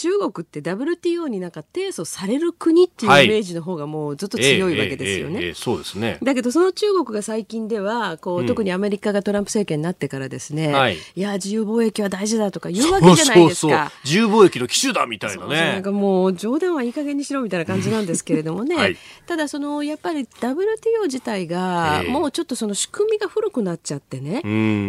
[0.00, 5.52] 中国って WTO になんか提訴される国っていうイメージの方がもうずっと強いわけですよね。
[5.52, 6.16] そうですね。
[6.22, 13.92] だけどその中国が最近ではこう、うん、特にアメリカがトランプ政権になってからですね、はい、いや自由貿易は大事だとか言うわけじゃないですか。
[14.02, 15.72] 自由貿易の機種だみたいなね。
[15.72, 18.76] なんかもう冗談はいい加減にしろみたいな感じなんですけれどもね。
[18.76, 24.40] はい、ただそのやっぱり WTO 自体がもうちょっとその仕組みが古くなっちゃってね、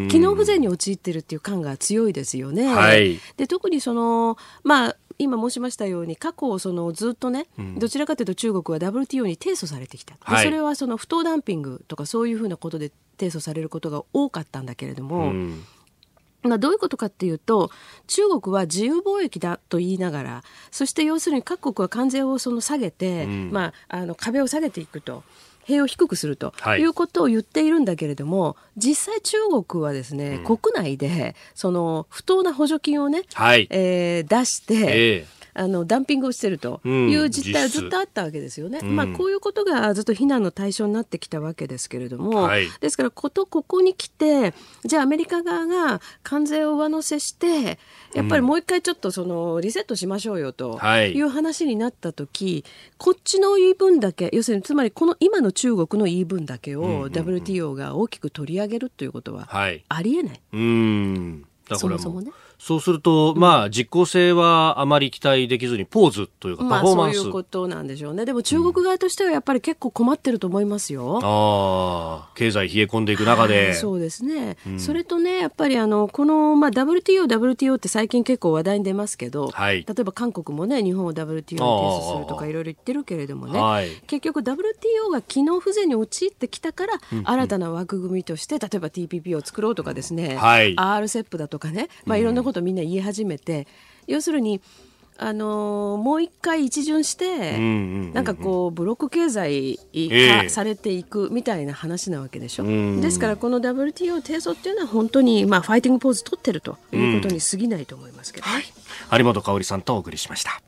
[0.09, 2.73] 機能不全に陥ってるっていう感が強いですよね。
[2.73, 15.63] はい、で特にそのまあ今申しましたように過去そのずっとね、うん、どちらかというと中国は WTO に提訴されてきた、はい、それはその不当ダンピングとかそういうふうなことで提訴されることが多かったんだけれども、うん、
[16.43, 17.69] まあ、どういうことかっていうと
[18.07, 25.23] 中国は自由貿易だと言いながらそして要するに各国は関税をその下げて、うん、まあ、あの壁を下げていくと。
[25.63, 26.83] 塀を低くするとい。
[26.83, 38.79] うことを言っているんだけれども、はい、実際中国はですね、うん、国内でその不当な補助金をね、はい、えー、出して、えーあのダンピングをしてるという実態はずっとあったわけですよね。
[38.81, 44.53] うん、まあ、こういうことがずっと非難の対象になってきたわけですけれども、はい、ですからことここに来て
[44.85, 47.79] じゃあアメリカ側が関税を上乗せして
[48.13, 51.21] やっぱりもう一回ちょっとそのリセットしましょうよとい。
[51.21, 60.41] う話になった時、はい、こっちの言い分だけ要するにつまりこの今の中国の言い分だけを WTO が大きく取り上げるということはありえない。
[60.53, 61.45] うん、
[61.77, 62.31] そもそもね。
[62.61, 68.23] そうすると、まあ、実効性はあまり期待できずに、ポーズというか、パフォーマンス、まあ、そういうことなんでしょうね。
[68.23, 71.15] でも中国側としてはやっぱり結構困ってると思いますよ。
[71.15, 73.65] うん、ああ、経済冷え込んでいく中で。
[73.65, 74.57] はい、そうですね。
[74.67, 93.67] うん、それとね、やっぱりあの、この、まあ、WTO、WTO って最近結構話題に出ますけど、はい、例えば韓国もね、日本を WTO に提出するとかいろいろ言ってるけれどもね、はい、結局 WTO が機能不全に陥ってきたから、うん、新たな枠組みとして、例えば TPP を作ろうとかですね、はい、RCEP だとかね、まあ、いろんなことみんな言い始めめて
[94.07, 94.61] 要するに
[95.17, 97.59] あのー、もう一回一巡して、
[98.11, 99.77] なんかこうブロック経済
[100.43, 108.63] 化されていくみたいな話なわけでしょ、えー、ですからこの WTO 提訴っていうのは本当にまあファイティングポーズ取ってるということに過ぎないと思いますけど、ね、はい、
[109.19, 110.59] 有本香里さんとお送りしました。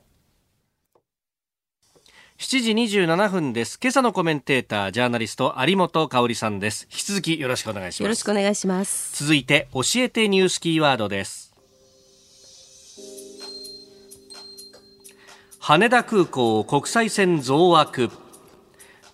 [2.37, 3.79] 7時27分です。
[3.81, 6.87] 今朝のコメンテータージャーナリスト有本香里さんです。
[6.91, 8.03] 引き続きよろしくお願いします。
[8.03, 9.23] よろしくお願いします。
[9.23, 11.52] 続いて教えてニュースキーワードです
[15.65, 18.09] 羽田空港国際線増枠。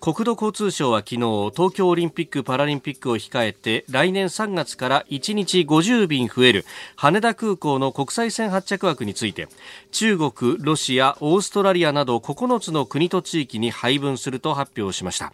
[0.02, 9.48] 国土交通省は昨日東京オリンピック・パラリンピックを控えて来年3月から1日50便増える羽田空港の国際線発着枠について
[9.92, 15.32] 中国、ロシア、オーストラリアなど9つの国と地域に配分すると発表しました。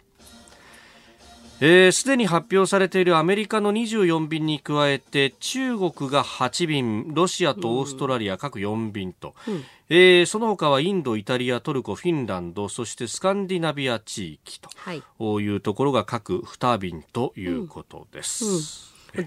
[1.58, 14.60] すで、ー、に発表されているアメリカの24便に加えて中国が8便ロシアとオーストラリア各4便と、うん、えー、その他はインド、イタリア、トルコ、フィンランドそしてスカンディナビア地域
[15.18, 18.44] というところが各2便ということです。
[18.44, 18.62] うんうん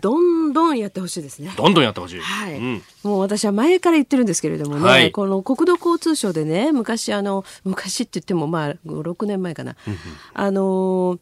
[0.02, 1.52] どんどんやってほしいですね。
[1.58, 2.20] どんどんやってほしい。
[2.20, 9.76] はい、うん、もう私は前から言ってるんですけれどもね、はい、この国土交通省でね、昔あの、昔って言ってもまあ、5、6年前かな。
[10.34, 11.20] あのー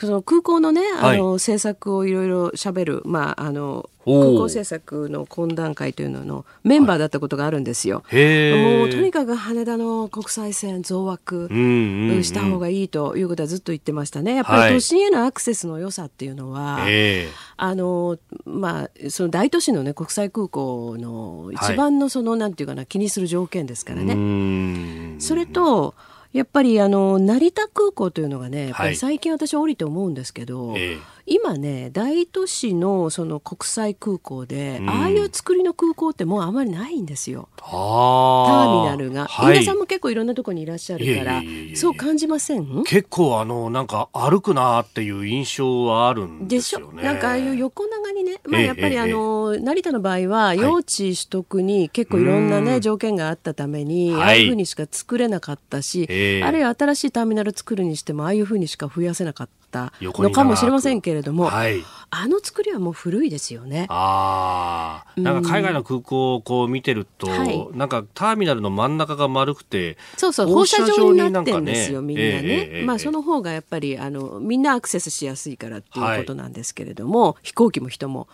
[0.00, 8.04] その空港のね、あの、政策をいろいろしゃべる、まあ、あの、空港政策の懇談会というののメンバーだったことがあるんですよ。
[8.06, 14.36] はい、もうとにかく羽田の国際線増枠した方がいいということはずっと言ってましたね。
[14.36, 17.24] やっぱり都心へのアクセスの良さっていうのは、はい、
[17.56, 25.16] あのまあその大都市のね国際空港の一番のその、はい、なんていうかな気にする条件ですからね。
[25.18, 25.94] それと
[26.36, 37.48] やっぱりあの成田空港というのがね、最近私降りて思うんですけど、はい、今ね大都市のその国際空港で、うん、ああいう作りの空港ってもうあまりないんですよ。
[37.56, 41.42] ターミナルが、はい、皆さんも結構いろんなところにいらっしゃるから
[41.74, 42.84] そう感じません？
[42.84, 46.86] 結構あのなんか歩くなっていう印象はあるんですよね。
[46.86, 47.04] でしょ？
[47.04, 56.04] なんかああいう横長にね、まあ、やっぱりあの、成田の場合は用地取得に結構いろんなね、条件があったために、ああいうふうにしか作れなかったし、
[56.44, 59.66] あるいは新しいターミナル作るにしてもああいうふうにしか増やせなかった。
[59.66, 63.86] ったのかもしれませんけれども、はい、あの作りはもう古いですよね。
[63.88, 72.40] ああ、なんか海外の空港をこう見てると、うん、なんかターミナルの真ん中が丸くて、そうそう、放射状になってるんですよ、みんなね。
[72.42, 78.28] えー、まあその方がやっぱりあのみんなアクセスしやすいからっていうことなんですけれども、はい、飛行機も人も。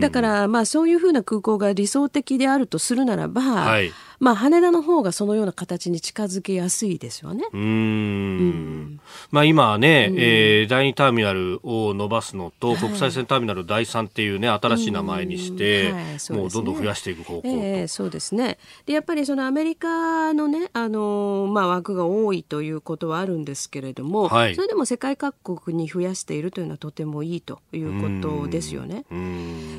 [0.00, 7.44] だからまあそういうふうな空港が理想的であるとするならば、はいまあ、羽田の方がそのような形に近づけやすいですよね。
[7.52, 9.00] うんうん、
[9.32, 17.48] まあ、今ね、うん、えー、第2ターミナルを伸ばすのと、はい、国際線ターミナル第3っていうね、新しい名前にして、はいね、もうどんどん増やしていく方向と。
[17.48, 18.58] えー、そうですね。
[18.86, 29.04] で、やっぱりそのアメリカのね、あのー、まあ、枠が多いということはあるんですけれども、はい、それでも世界各国に増やしているというのはとてもいいということですよね。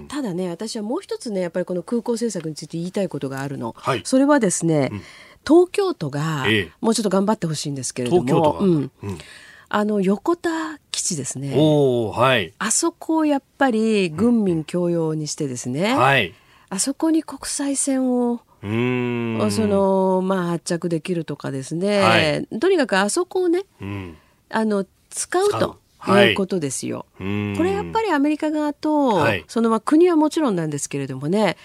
[0.10, 3.73] ただね、私はもう一つね、やっぱりこの空港政策について言いたいことがあるの。
[3.77, 5.02] はい、それはですね、うん、
[5.48, 6.46] 東京都が
[6.82, 8.91] もうちょっと頑張ってほしいんですけれども、うん、
[9.69, 16.34] あの横田基地ですね、はい、あそこをやっぱり軍民共用にしてですね、はい、
[16.69, 24.17] あそこに国際線をそのまあ発着できるとかですね、はい、とにかくあそこをね、うん、
[24.50, 25.80] あの使うと。
[26.22, 26.34] い。
[26.34, 27.06] うことですよ。
[27.17, 31.56] これやっぱりアメリカ側と、そのまあ国はもちろんなんですけれどもね、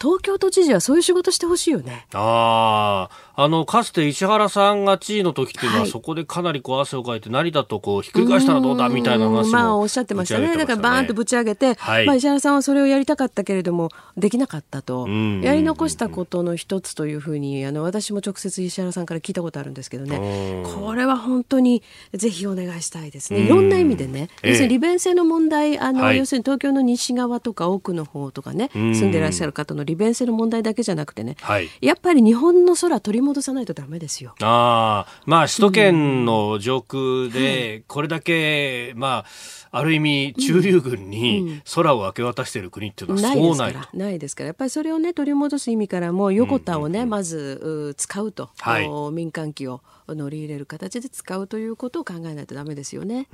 [0.00, 2.06] 東京都知事はそういう仕事してほしいよね。
[2.14, 20.62] ああ、あのかつて石原さんが地位の時っていうのは、はい、そこでかなりこう汗をかいて成田とこうひっくり返したらどうだみたいな話もまあおっしゃってましたね、ね、だからバーンとぶち上げて、はい、まあ、石原さんはそれをやりたかったけれどもできなかったとやり残したことの一つというふうにあの私も直接石原さんから聞いたことあるんですけどね。
[20.76, 23.40] これは本当にぜひお願いしたいですね。
[23.40, 34.34] いろんな意味でね、要するに利便性の問題あの、はい、要するに東京の西側とか奥の方とかね住んでらっしゃる方の利便性の問題だけじゃなくてね、はい、やっぱり日本の空取り戻戻さないとダメですよ。
[34.42, 39.24] あまあ首都圏の上空でこれだけ、ま
[39.69, 44.48] あある意味中流軍に空を明け渡している国っていうのはそうない、うん、ないですから。
[44.48, 53.26] やっぱりそれをね取り戻す意味からも横田をね、まず使うと、はい、民間機を乗り入れる形で使うということを考えないとダメですよね。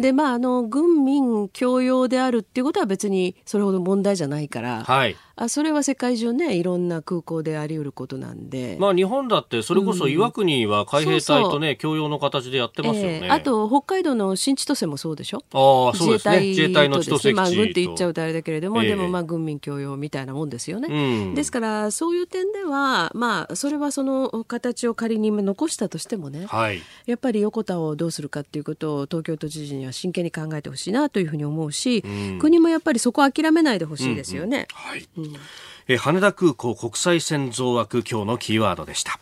[0.00, 15.42] でまああの軍民共用であるっていうことは別にそれほど問題じゃないから、はい、あそれは世界中ねいろんな空港であり得ることなんで、まあ、日本だってそれこそ岩国は海兵隊とね、共用の形でやってますよね、えー、あと北海道の新千歳もそうでしょ？
[15.52, 16.40] あそうですね。
[16.40, 34.68] 自衛隊の千歳基地まあ、軍って言っちゃうとあれだけれども、えー、でもまあ軍民共用みたいなもんですよね、うん、ですからそういう点ではまあそれはその形を仮に残したとしてもね、はい、やっぱり横田をどうするかっていうことを東京都知事には真剣に考えてほしいなというふうに思うし、うん、国もやっぱりそこを諦めないでほしいですよね。
[35.16, 35.40] うんうん、はい、うん。
[35.88, 39.18] え羽田空港国際線増枠今日のキーワードでした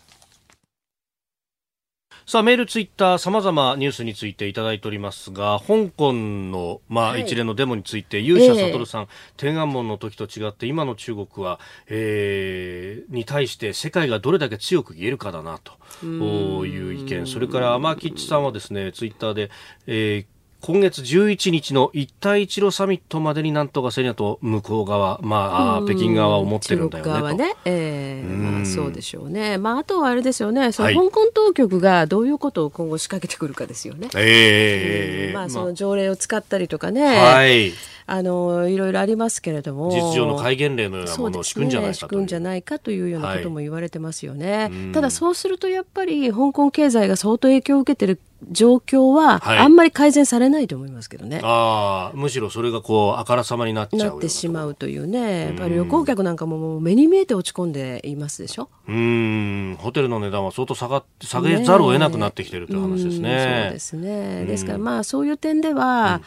[2.29, 17.27] さあ、メール、ツイッター、様々ニュースについていただいておりますが、香港の、まあ、はい、一連のデモについて、勇者悟さん、えー、天安門の時と違って、今の中国は、えー、に対して世界がどれだけ強く言えるかだな、という意見。
[17.29, 19.53] それから、天木さんはですね、ツイッターで、
[19.87, 30.73] えー今月11日の一帯一路サミットまでになんとかせりゃと向こう側、まあ、北京側は思ってるんだよね側ね、えーまあ、そうでしょうね、まあ、あとはあれですよね。
[30.73, 34.09] その香港当局がどういうことを今後仕掛けてくるかですよね。
[34.17, 37.73] えー、まあ、その条例を使ったりとかね、はい、
[38.07, 39.91] あのいろいろありますけれども。
[39.91, 48.21] 実情の戒厳令のようなものを敷くんじゃないかと、ね、んじゃないかというようなことも言われてますよね、はい、ただそうするとやっぱり香港経済が相当影響を受けてる
[48.51, 51.41] 状況は、あんまり改善されないと思いますけどね。
[51.43, 55.47] ああ、むしろそれがこう、あからさまになっちゃうなってしまうというね。
[55.47, 58.69] やっぱり旅行客なんかももう目に見えて落ち込んでいますでしょ？
[58.89, 63.63] うん、ホテルの値段は相当下がって、下げざるを得なくなってきてるという話ですね。
[63.65, 64.45] そうですね。
[64.45, 66.21] ですからまあそういう点では、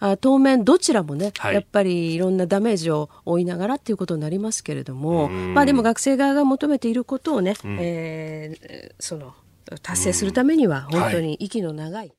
[0.00, 9.34] あ当面どちらもね、はい、やっぱりいろんなダメージを負いながらっていうことになりますけれども、まあでも学生側が求めていることをね、うん、えー、その
[9.78, 12.14] 達成するためには本当に息の長い、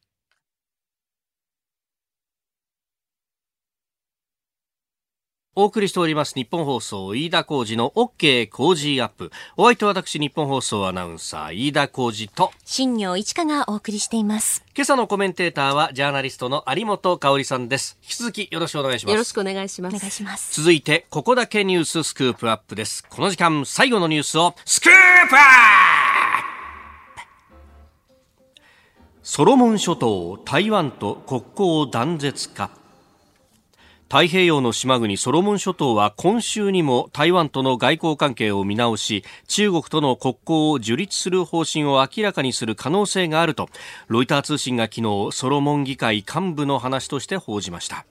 [5.58, 9.32] お送りしております日本放送飯田浩二の OK 工事アップ。
[9.56, 14.66] お相手は私日本放送アナウンサー飯田浩二と新業一華がお送りしています。
[14.76, 17.97] 今朝のコメンテーターはジャーナリストの有本香里さんです。
[18.03, 19.12] 引き続きよろしくお願いします。
[19.14, 19.95] よろしくお願いします。
[19.95, 20.62] お願いします。
[20.62, 23.06] 続いてここだけニューススクープアップです。
[23.10, 24.91] この時間最後のニュースをスクー
[25.30, 26.55] プアップ
[29.28, 32.70] ソロモン諸島台湾と国交断絶か。
[34.04, 43.68] 太平洋の島国ソロモン諸島は今週にも台湾との外交関係を見直し中国との国交を樹立する方針を明らかにする可能性があると
[44.10, 48.06] ロイター通信が昨日ソロモン議会幹部の話として報じました。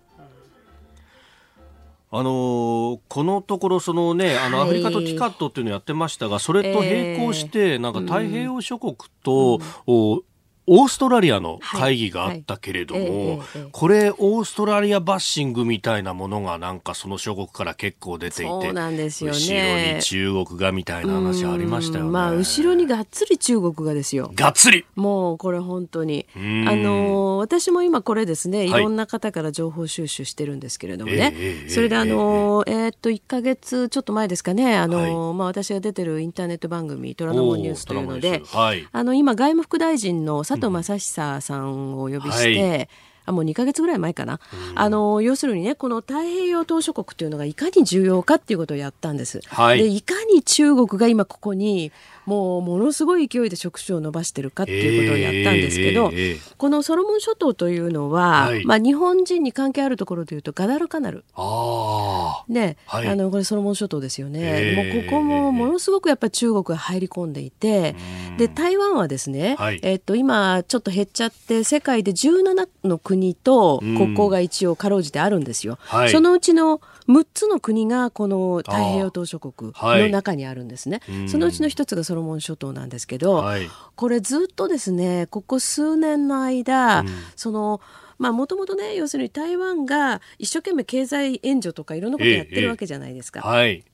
[2.10, 10.22] あのー、このところそのね、あのアフリカとティカットっていうのをやってましたが、それと並行して、なんか太平洋諸国と、うん
[10.66, 13.42] オーストラリアの会議があったけれども、
[13.72, 19.36] これ、オーストラリアバッシングみたいなものがなんかその諸国から結構出ていて、そうなんですよね。
[19.38, 22.10] 後ろに中国がみたいな話ありましたよね。
[22.10, 24.32] まあ、後ろにがっつり中国がですよ。
[24.34, 26.26] がっつりもうこれ本当に。
[26.34, 26.38] あ
[26.74, 31.20] の、私も今これですね、いろんな方から情報収集してるんですけれどもね。
[31.20, 42.88] はい、それであの、えー、っと、1か月ちょっと前ですかね、あの、はい、まあ私が出てるインターネット番組、虎ノ門ニュースというので、はい、あの、今外務副大臣の佐藤正久さんをお呼びして、はい
[43.26, 44.40] あもう2か月ぐらい前かな、
[44.74, 49.40] あの要するにねこの太平洋島諸国というのがいかに重要かっていうことをやったんです。
[49.46, 51.92] はい、でいかに中国が今ここに
[52.26, 61.24] もうものすごい勢いで触手を伸ばしてるかっていうことをやったんですけど、えーえー、このソロモン諸島というのは、はい、まあ、日本人に関係あるところでいうとガダルカナル。
[61.34, 67.94] あ、ねはい、あのこれソロモン諸島ですよね、えー、もうここもものすごくやっぱり中国が入り込んでいて、
[68.38, 75.78] で台湾はですね、はい、えっと今ちょっと減っちゃって世界で17の国と国交が一応かろうじてあるんですよ。
[75.80, 87.80] はい、そのうちの6つの国がこの太平洋島諸国の中にあるんですね、はい、そのうちの一つがソロモン諸島なんですけど、はい、これずっとですねここ数年の間、うん、その
[88.18, 93.40] まあもともとね要するに台湾が一生懸命経済援助とかいろんなことやってるわけじゃないですか。
[93.44, 93.84] ええはい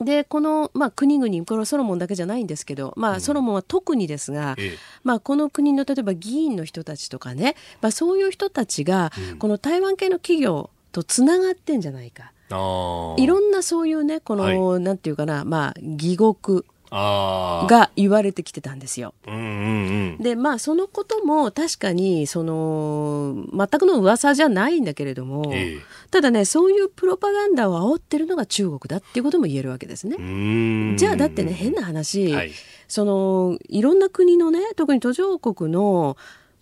[0.00, 4.70] でこの、まあ、国々これはソロモンだけじゃないんですけど、まあ、ソロモンは特にですが、うん、
[5.04, 12.32] まあ、この国の例えば議員の人たちとかね、まあ、そういう人たちが、この台湾系の企業とつながってんじゃないか。
[12.50, 19.14] いろんなそういうねこの、はい、なんていうかなまあ義国が言われてきてたんですよ。
[19.26, 25.80] うんうんうん、でまあそのことも確かにその全くの噂じゃないんだけれども、えー、
[26.10, 30.96] ただねそういうプロパガンダを煽ってるのが中国だっていうことも言えるわけですね。
[30.96, 32.52] じゃあだってね変な話、はい、
[32.88, 36.16] そのいろんな国のね特に途上国の、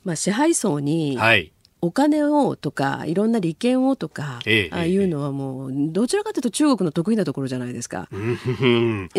[0.05, 8.09] まあ、支配層に、はいお金をとかいろんな利権をとか、ええ、ああいうのはもうどちらかというと中国の得意なところじゃないですか。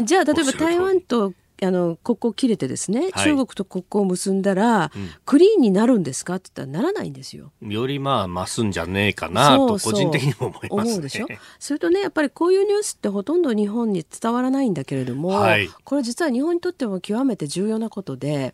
[0.03, 6.36] じゃあ例えば台湾とあの国交切れてですね、はい、中国と国交を結んだら、うん、クリーンになるんですか？
[6.36, 7.51] って言ったらならないんですよ。
[7.62, 11.28] よりまあ増すんじゃねえかなと個人的にも思います、ね、思うでしょ？
[11.60, 18.53] それとねやっぱりこういうニュースってほとんど日本に伝わらないんだけれども、はい、これ実は日本にとっても極めて重要なことで。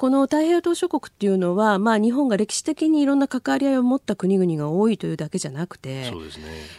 [0.00, 6.12] この太平洋島諸国っていうのは、まあ、日本が歴史的にいろんな関わり合いを持った国々が多いというだけじゃなくて、ね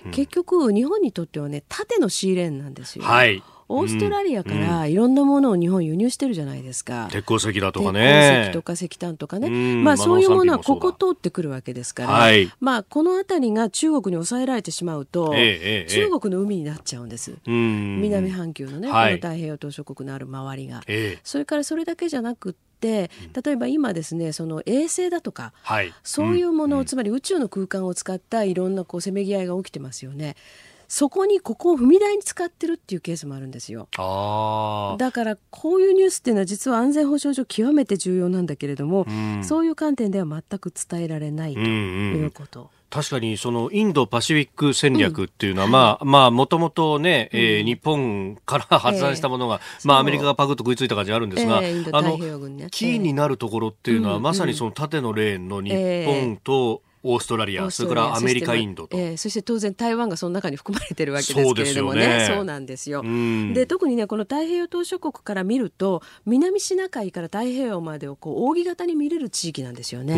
[0.06, 3.06] うん、結局日本にとってはね縦のシーレーンなんですよ。
[3.06, 3.44] はい
[3.74, 7.08] オーストラリアからいろんなものを日本輸入してるじゃないですか。
[7.10, 8.02] 鉄鉱石だとかね。
[8.02, 9.50] 鉄鉱石とか石炭とかね。
[9.82, 17.38] まあそういうものはここ通ってくるわけですから、はい、まあこの辺りが中国に抑えられてしまうと、ええ、中国の海になっちゃうんです。
[17.46, 20.82] 南半球のね、はい、この太平洋島諸国のある周りが。
[20.88, 30.36] え、それからそれだけじゃなくて、例えば今ですねその衛星だとか、はい、そういうもの、うん、つまり宇宙の空間を使ったいろんなこうせめぎ合いが起きてますよね。
[30.88, 33.88] そこにここを踏み台に使ってるっていうケースもあるんですよ。
[33.96, 42.60] だからこういうニュースっていうのは実は安全保障上極めて重要なんだけれども、うん、そういう観点では全く伝えられないということ。
[42.60, 52.18] うんうん確かにそのインドパシフィック戦略っていうのは、うん、まあ、まあ、もともとね、うん、えー、日本から発案したものが、えー、まあ、アメリカがパクッと食いついた感じあるんですが、えー、あの、
[52.70, 55.72] キーになるところっていうのは、まさにその縦のレーンの日
[56.06, 63.04] 本と、オーストラリア、それからアメリカ、インドと、えー、そして当然台湾がその中に含まれてるわけですけれどもね、そう、ね、なんですよ。
[63.54, 70.14] で特にねこの太平洋島諸国から見ると南シナ海から太平洋までをこう扇形に見れる地域なんですよね。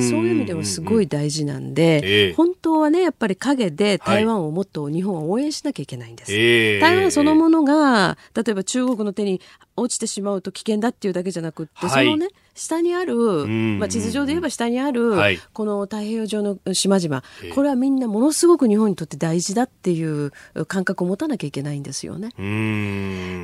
[0.00, 6.32] そういう意味でもすごい大事なんで、本当はねやっぱり陰で台湾をもっと日本は応援しなきゃいけないんです。
[6.32, 9.40] はい、台湾そのものが例えば中国の手に
[9.80, 13.16] 落ちてしまうと危険だっていうだけじゃなくって、はい、そのね下にある、
[13.46, 17.22] まあ、地図上で言えば下にある、はい、この太平洋上の島々
[17.54, 20.32] これはみんなものすごく日本にとって大事だっていう
[20.66, 22.30] 感覚を持たなきゃいけないんですよね。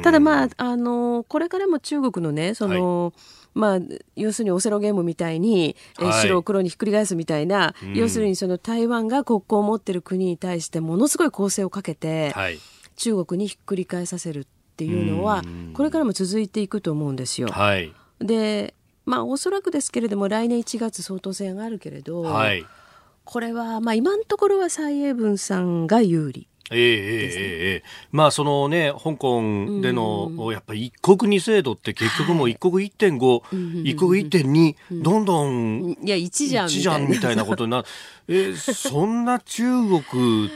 [0.03, 3.13] ただまああのこれからも中国のねその、はい。
[3.55, 3.79] まあ、
[4.17, 12.59] 要するにオセロゲームみたいに、はい、白を黒にひっくり返すみたいな、うん、要するにその台湾が国交を持っている国に対してものすごい攻勢をかけて、はい、
[12.97, 14.45] 中国にひっくり返させるっ
[14.77, 17.49] ていうのは、これからも続いていくと思うんですよ。
[17.49, 18.75] はい、で
[19.07, 22.67] まあおそらくですけれども来年1月総統選があるけれど、はい、
[23.25, 26.49] これは、まあ、今のところは蔡英文さんが有利。
[26.71, 29.41] えええええまあそのね香港
[29.83, 33.43] での、うん、やっぱり一国二制度って結局もう一国一点五、
[33.85, 37.85] 一国一点二どんどんいや一じゃんじゃんみたいなことにな
[38.29, 40.03] えそんな中国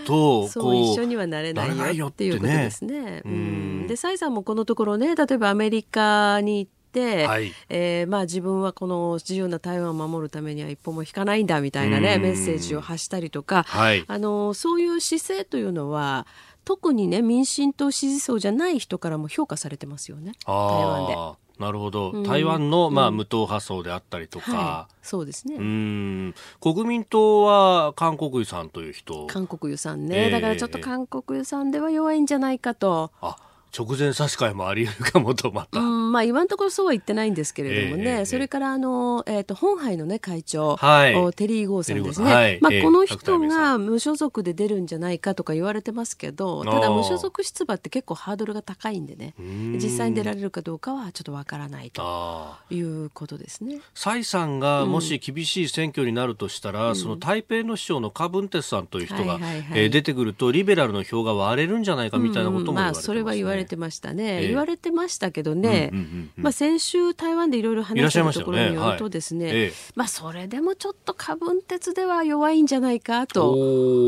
[0.06, 3.22] と こう一緒にはなれないよっていうことですね。
[3.24, 6.77] うん、で蔡さんもこのところね例えばアメリカに行って、
[7.26, 16.26] はい、えー、まあ、自分はこの自由な台湾を守るためには一歩も引かないんだみたいなねメッセージを発したりとか、はい、あのそういう姿勢というのは
[16.64, 21.48] 特にね民進党支持層じゃない人からも評価されてますよね台湾で。
[21.58, 25.56] なるほど、うん、台湾の、まあ、無党派層であったりとか、はい、そうですね。
[25.56, 26.34] うん。
[26.60, 29.26] 国民党は韓国瑜さんという人。
[29.26, 33.10] 韓国瑜さんね、えー、だからちょっと韓国瑜さんでは弱いんじゃないかと。
[33.20, 33.36] あ
[33.76, 49.34] 直前差し替えもあり得るかもとまた、うんまあ、今のところそうは言ってないんですけれどもね、えー、それからあの、えーと、本杯の、ね、会長、はい、テリー・ゴーさんですね、はい、まあ、この人が無所属で出るんじゃないかとか言われてますけどただ無所属出馬って結構ハードルが高いんでね。
[49.38, 53.80] 実際に出られるかどうかはちょっとわからないということですね。
[53.94, 69.62] 蔡さんがもし厳しい選挙になるとしたら、うん、その台北の市長のカ・ブンテスさんという人が、はいはいはい、えー、出てくるとリベラルの票が割れるんじゃないかみたいなことも言われてます、ね、まあ、それは言われれてましたね、えー、言われてましたけどね、うんうんうんうん、まあ、先週台湾でいろいろ話したところによるとですね、ね。
[69.62, 73.56] はい、まあ、それでもちょっと過分鉄では弱いんじゃないかと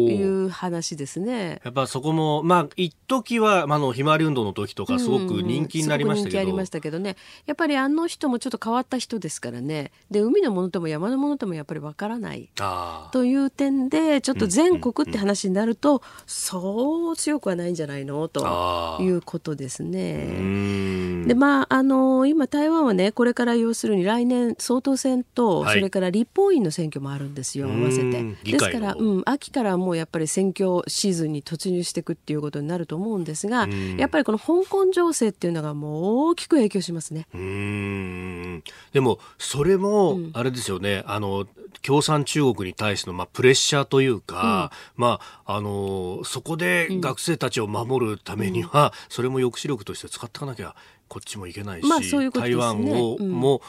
[0.08, 1.60] いう話ですね。
[1.64, 7.16] やっぱそこもまあ一時は、まあのひまわり運動の時とかすごく人気になりましたけど、うん、人気ありましたけどね。
[7.46, 9.90] やっぱりあの人もちょっと変わった人ですからね。
[10.10, 12.50] で海のものとも山のものともやっぱりわからない。
[13.12, 18.28] という点でちょっと全国って話になると、そう強くはないんじゃないの？
[18.28, 21.24] ということですね。
[21.26, 28.22] でまああの今台湾はねこれから要するに来年総統選と、はい、それから立法院の選挙もあるんですよ合わせて。
[28.44, 37.26] ですから、うん、秋からもうやっぱり選挙シーズンに突入していくっていうことになると思うんですがやっぱりこの香港情勢っていうのがもう大きく影響しますね。
[38.92, 41.46] でもそれもあれですよね、うん、あの
[41.82, 50.74] 共産中国に対しての、まあ、プレッシャーというか、うん、まあ、あのそこで学生たちを守るためには、うん、それも抑止力として使っていかなきゃ
[51.10, 53.60] こっちもいけないし、まあそういうことね、台湾を、うん、も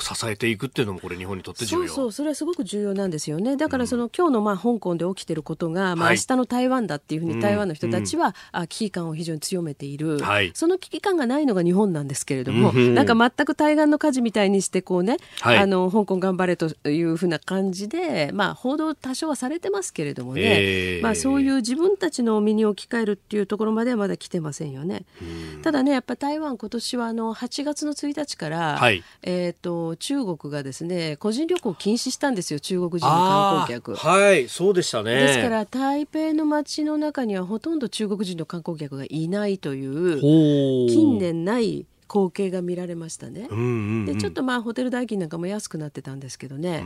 [0.00, 1.88] 支えていくっていうのもこれ日本にとって重要。
[1.88, 3.56] そうそうそれはすごく重要なんですよね。
[3.56, 25.04] だからその、うん、今日のまあ香港で起きてることが、まあ、明日の台湾だっていうふうに台湾の人たちは、うん、危機感を非常に強めている、はい、その危機感がないのが日本なんですけれども、うん、なんか全く対岸の火事みたいにしてこうね、はい、あの香港頑張れというふうな感じで、まあ、報道多少はされてますけれどもね、えー、まあ、そういう自分たちの身に置き換えるっていうところまではまだ来てませんよね。
[25.62, 33.94] ただねやっぱ台湾今年はあの8月月の1日から、はい、えーと、中国がですね個人旅行禁止したんですよ中国人の観光客。
[33.94, 40.20] はいそうでしたねですから台北の街の中にはほとんど中国人の観光客がいないという
[40.88, 43.46] 近年ない光景が見られましたね。
[43.50, 43.68] うんうんう
[44.02, 46.80] ん、でちょっとまあホテル代金なんかも安くなってたんですけどね。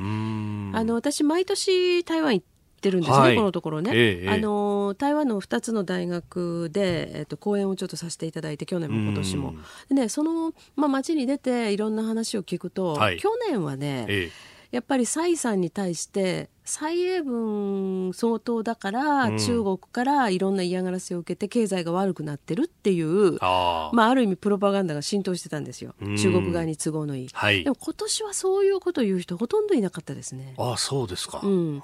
[0.75, 2.45] あの私毎年台湾行
[2.89, 9.55] ってるんですね、はい、このところね、ええ、あの台湾の2つの大学で、えっと、講演をちょっとさせていただいて去年も今年も。
[9.89, 14.31] でねその、まあ、街に出ていろんな話を聞くと、はい、去年はね、え。
[14.71, 30.55] やっぱり蔡さんに対して蔡英文総統だから、中国からいろんな嫌がらせを受けて経済が悪くなってるっていうあ,、まあ、ある意味プロパガンダが浸透してたんですよ、中国側に都合のいい、はい、でも今年はそういうことを言う人ほとんどいなかったですね。
[30.57, 31.83] あそうですか、うん。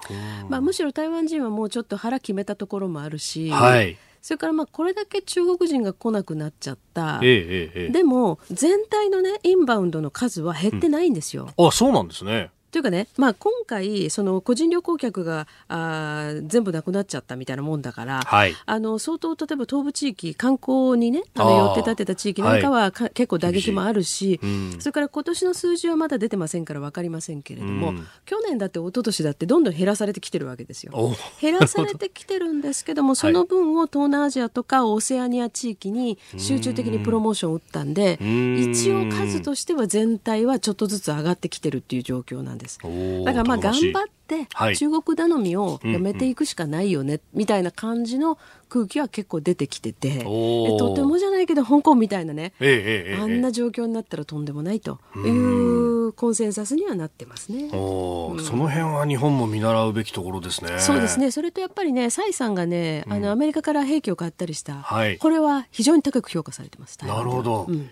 [0.49, 3.97] まあ、むしろ台湾人はもうちょっと腹決めたところもあるし、はい。
[4.21, 11.49] それからまあこれだけ中国人が来なくなっちゃった、ええええ、でも全体のねインバウンドの数は減ってないんですよ。
[11.57, 30.93] うん、あそうなんですねというかね、まあ、今回その個人旅行客があ全部なくなっちゃったみたいなもんだから、はい、あの相当例えば東部地域観光にねあの寄って立てた地域なんかはか、はい、結構打撃もあるし、うん、それから今年の数字はまだ出てませんから分かりませんけれども、うん、去年だって一昨年だってどんどん減らされてきてるわけですよ。
[31.41, 42.60] 減らされてきてるんですけどもその分を東南アジアとかオセアニア地域に集中的にプロモーションを打ったんで、一応数としては全体はちょっとずつ上がってきてるっていう状況なんです。
[42.63, 48.37] だからまあ頑張って中国頼みをやめていくしかないよね、みたいな感じの
[48.69, 60.79] 空気は結構出てきててとてもじゃないけど香港みたいなね、ええ、あんな状況になったらとんでもないというコンセンサスにはなってますね、うん、その辺は日本も見習うべきところですね。
[60.79, 61.31] そうですね。
[61.31, 67.89] それとやっぱりね蔡さんがねあのアメリカから兵器を買ったりした、はい、これは非常に高く評価されてますなるほど、うん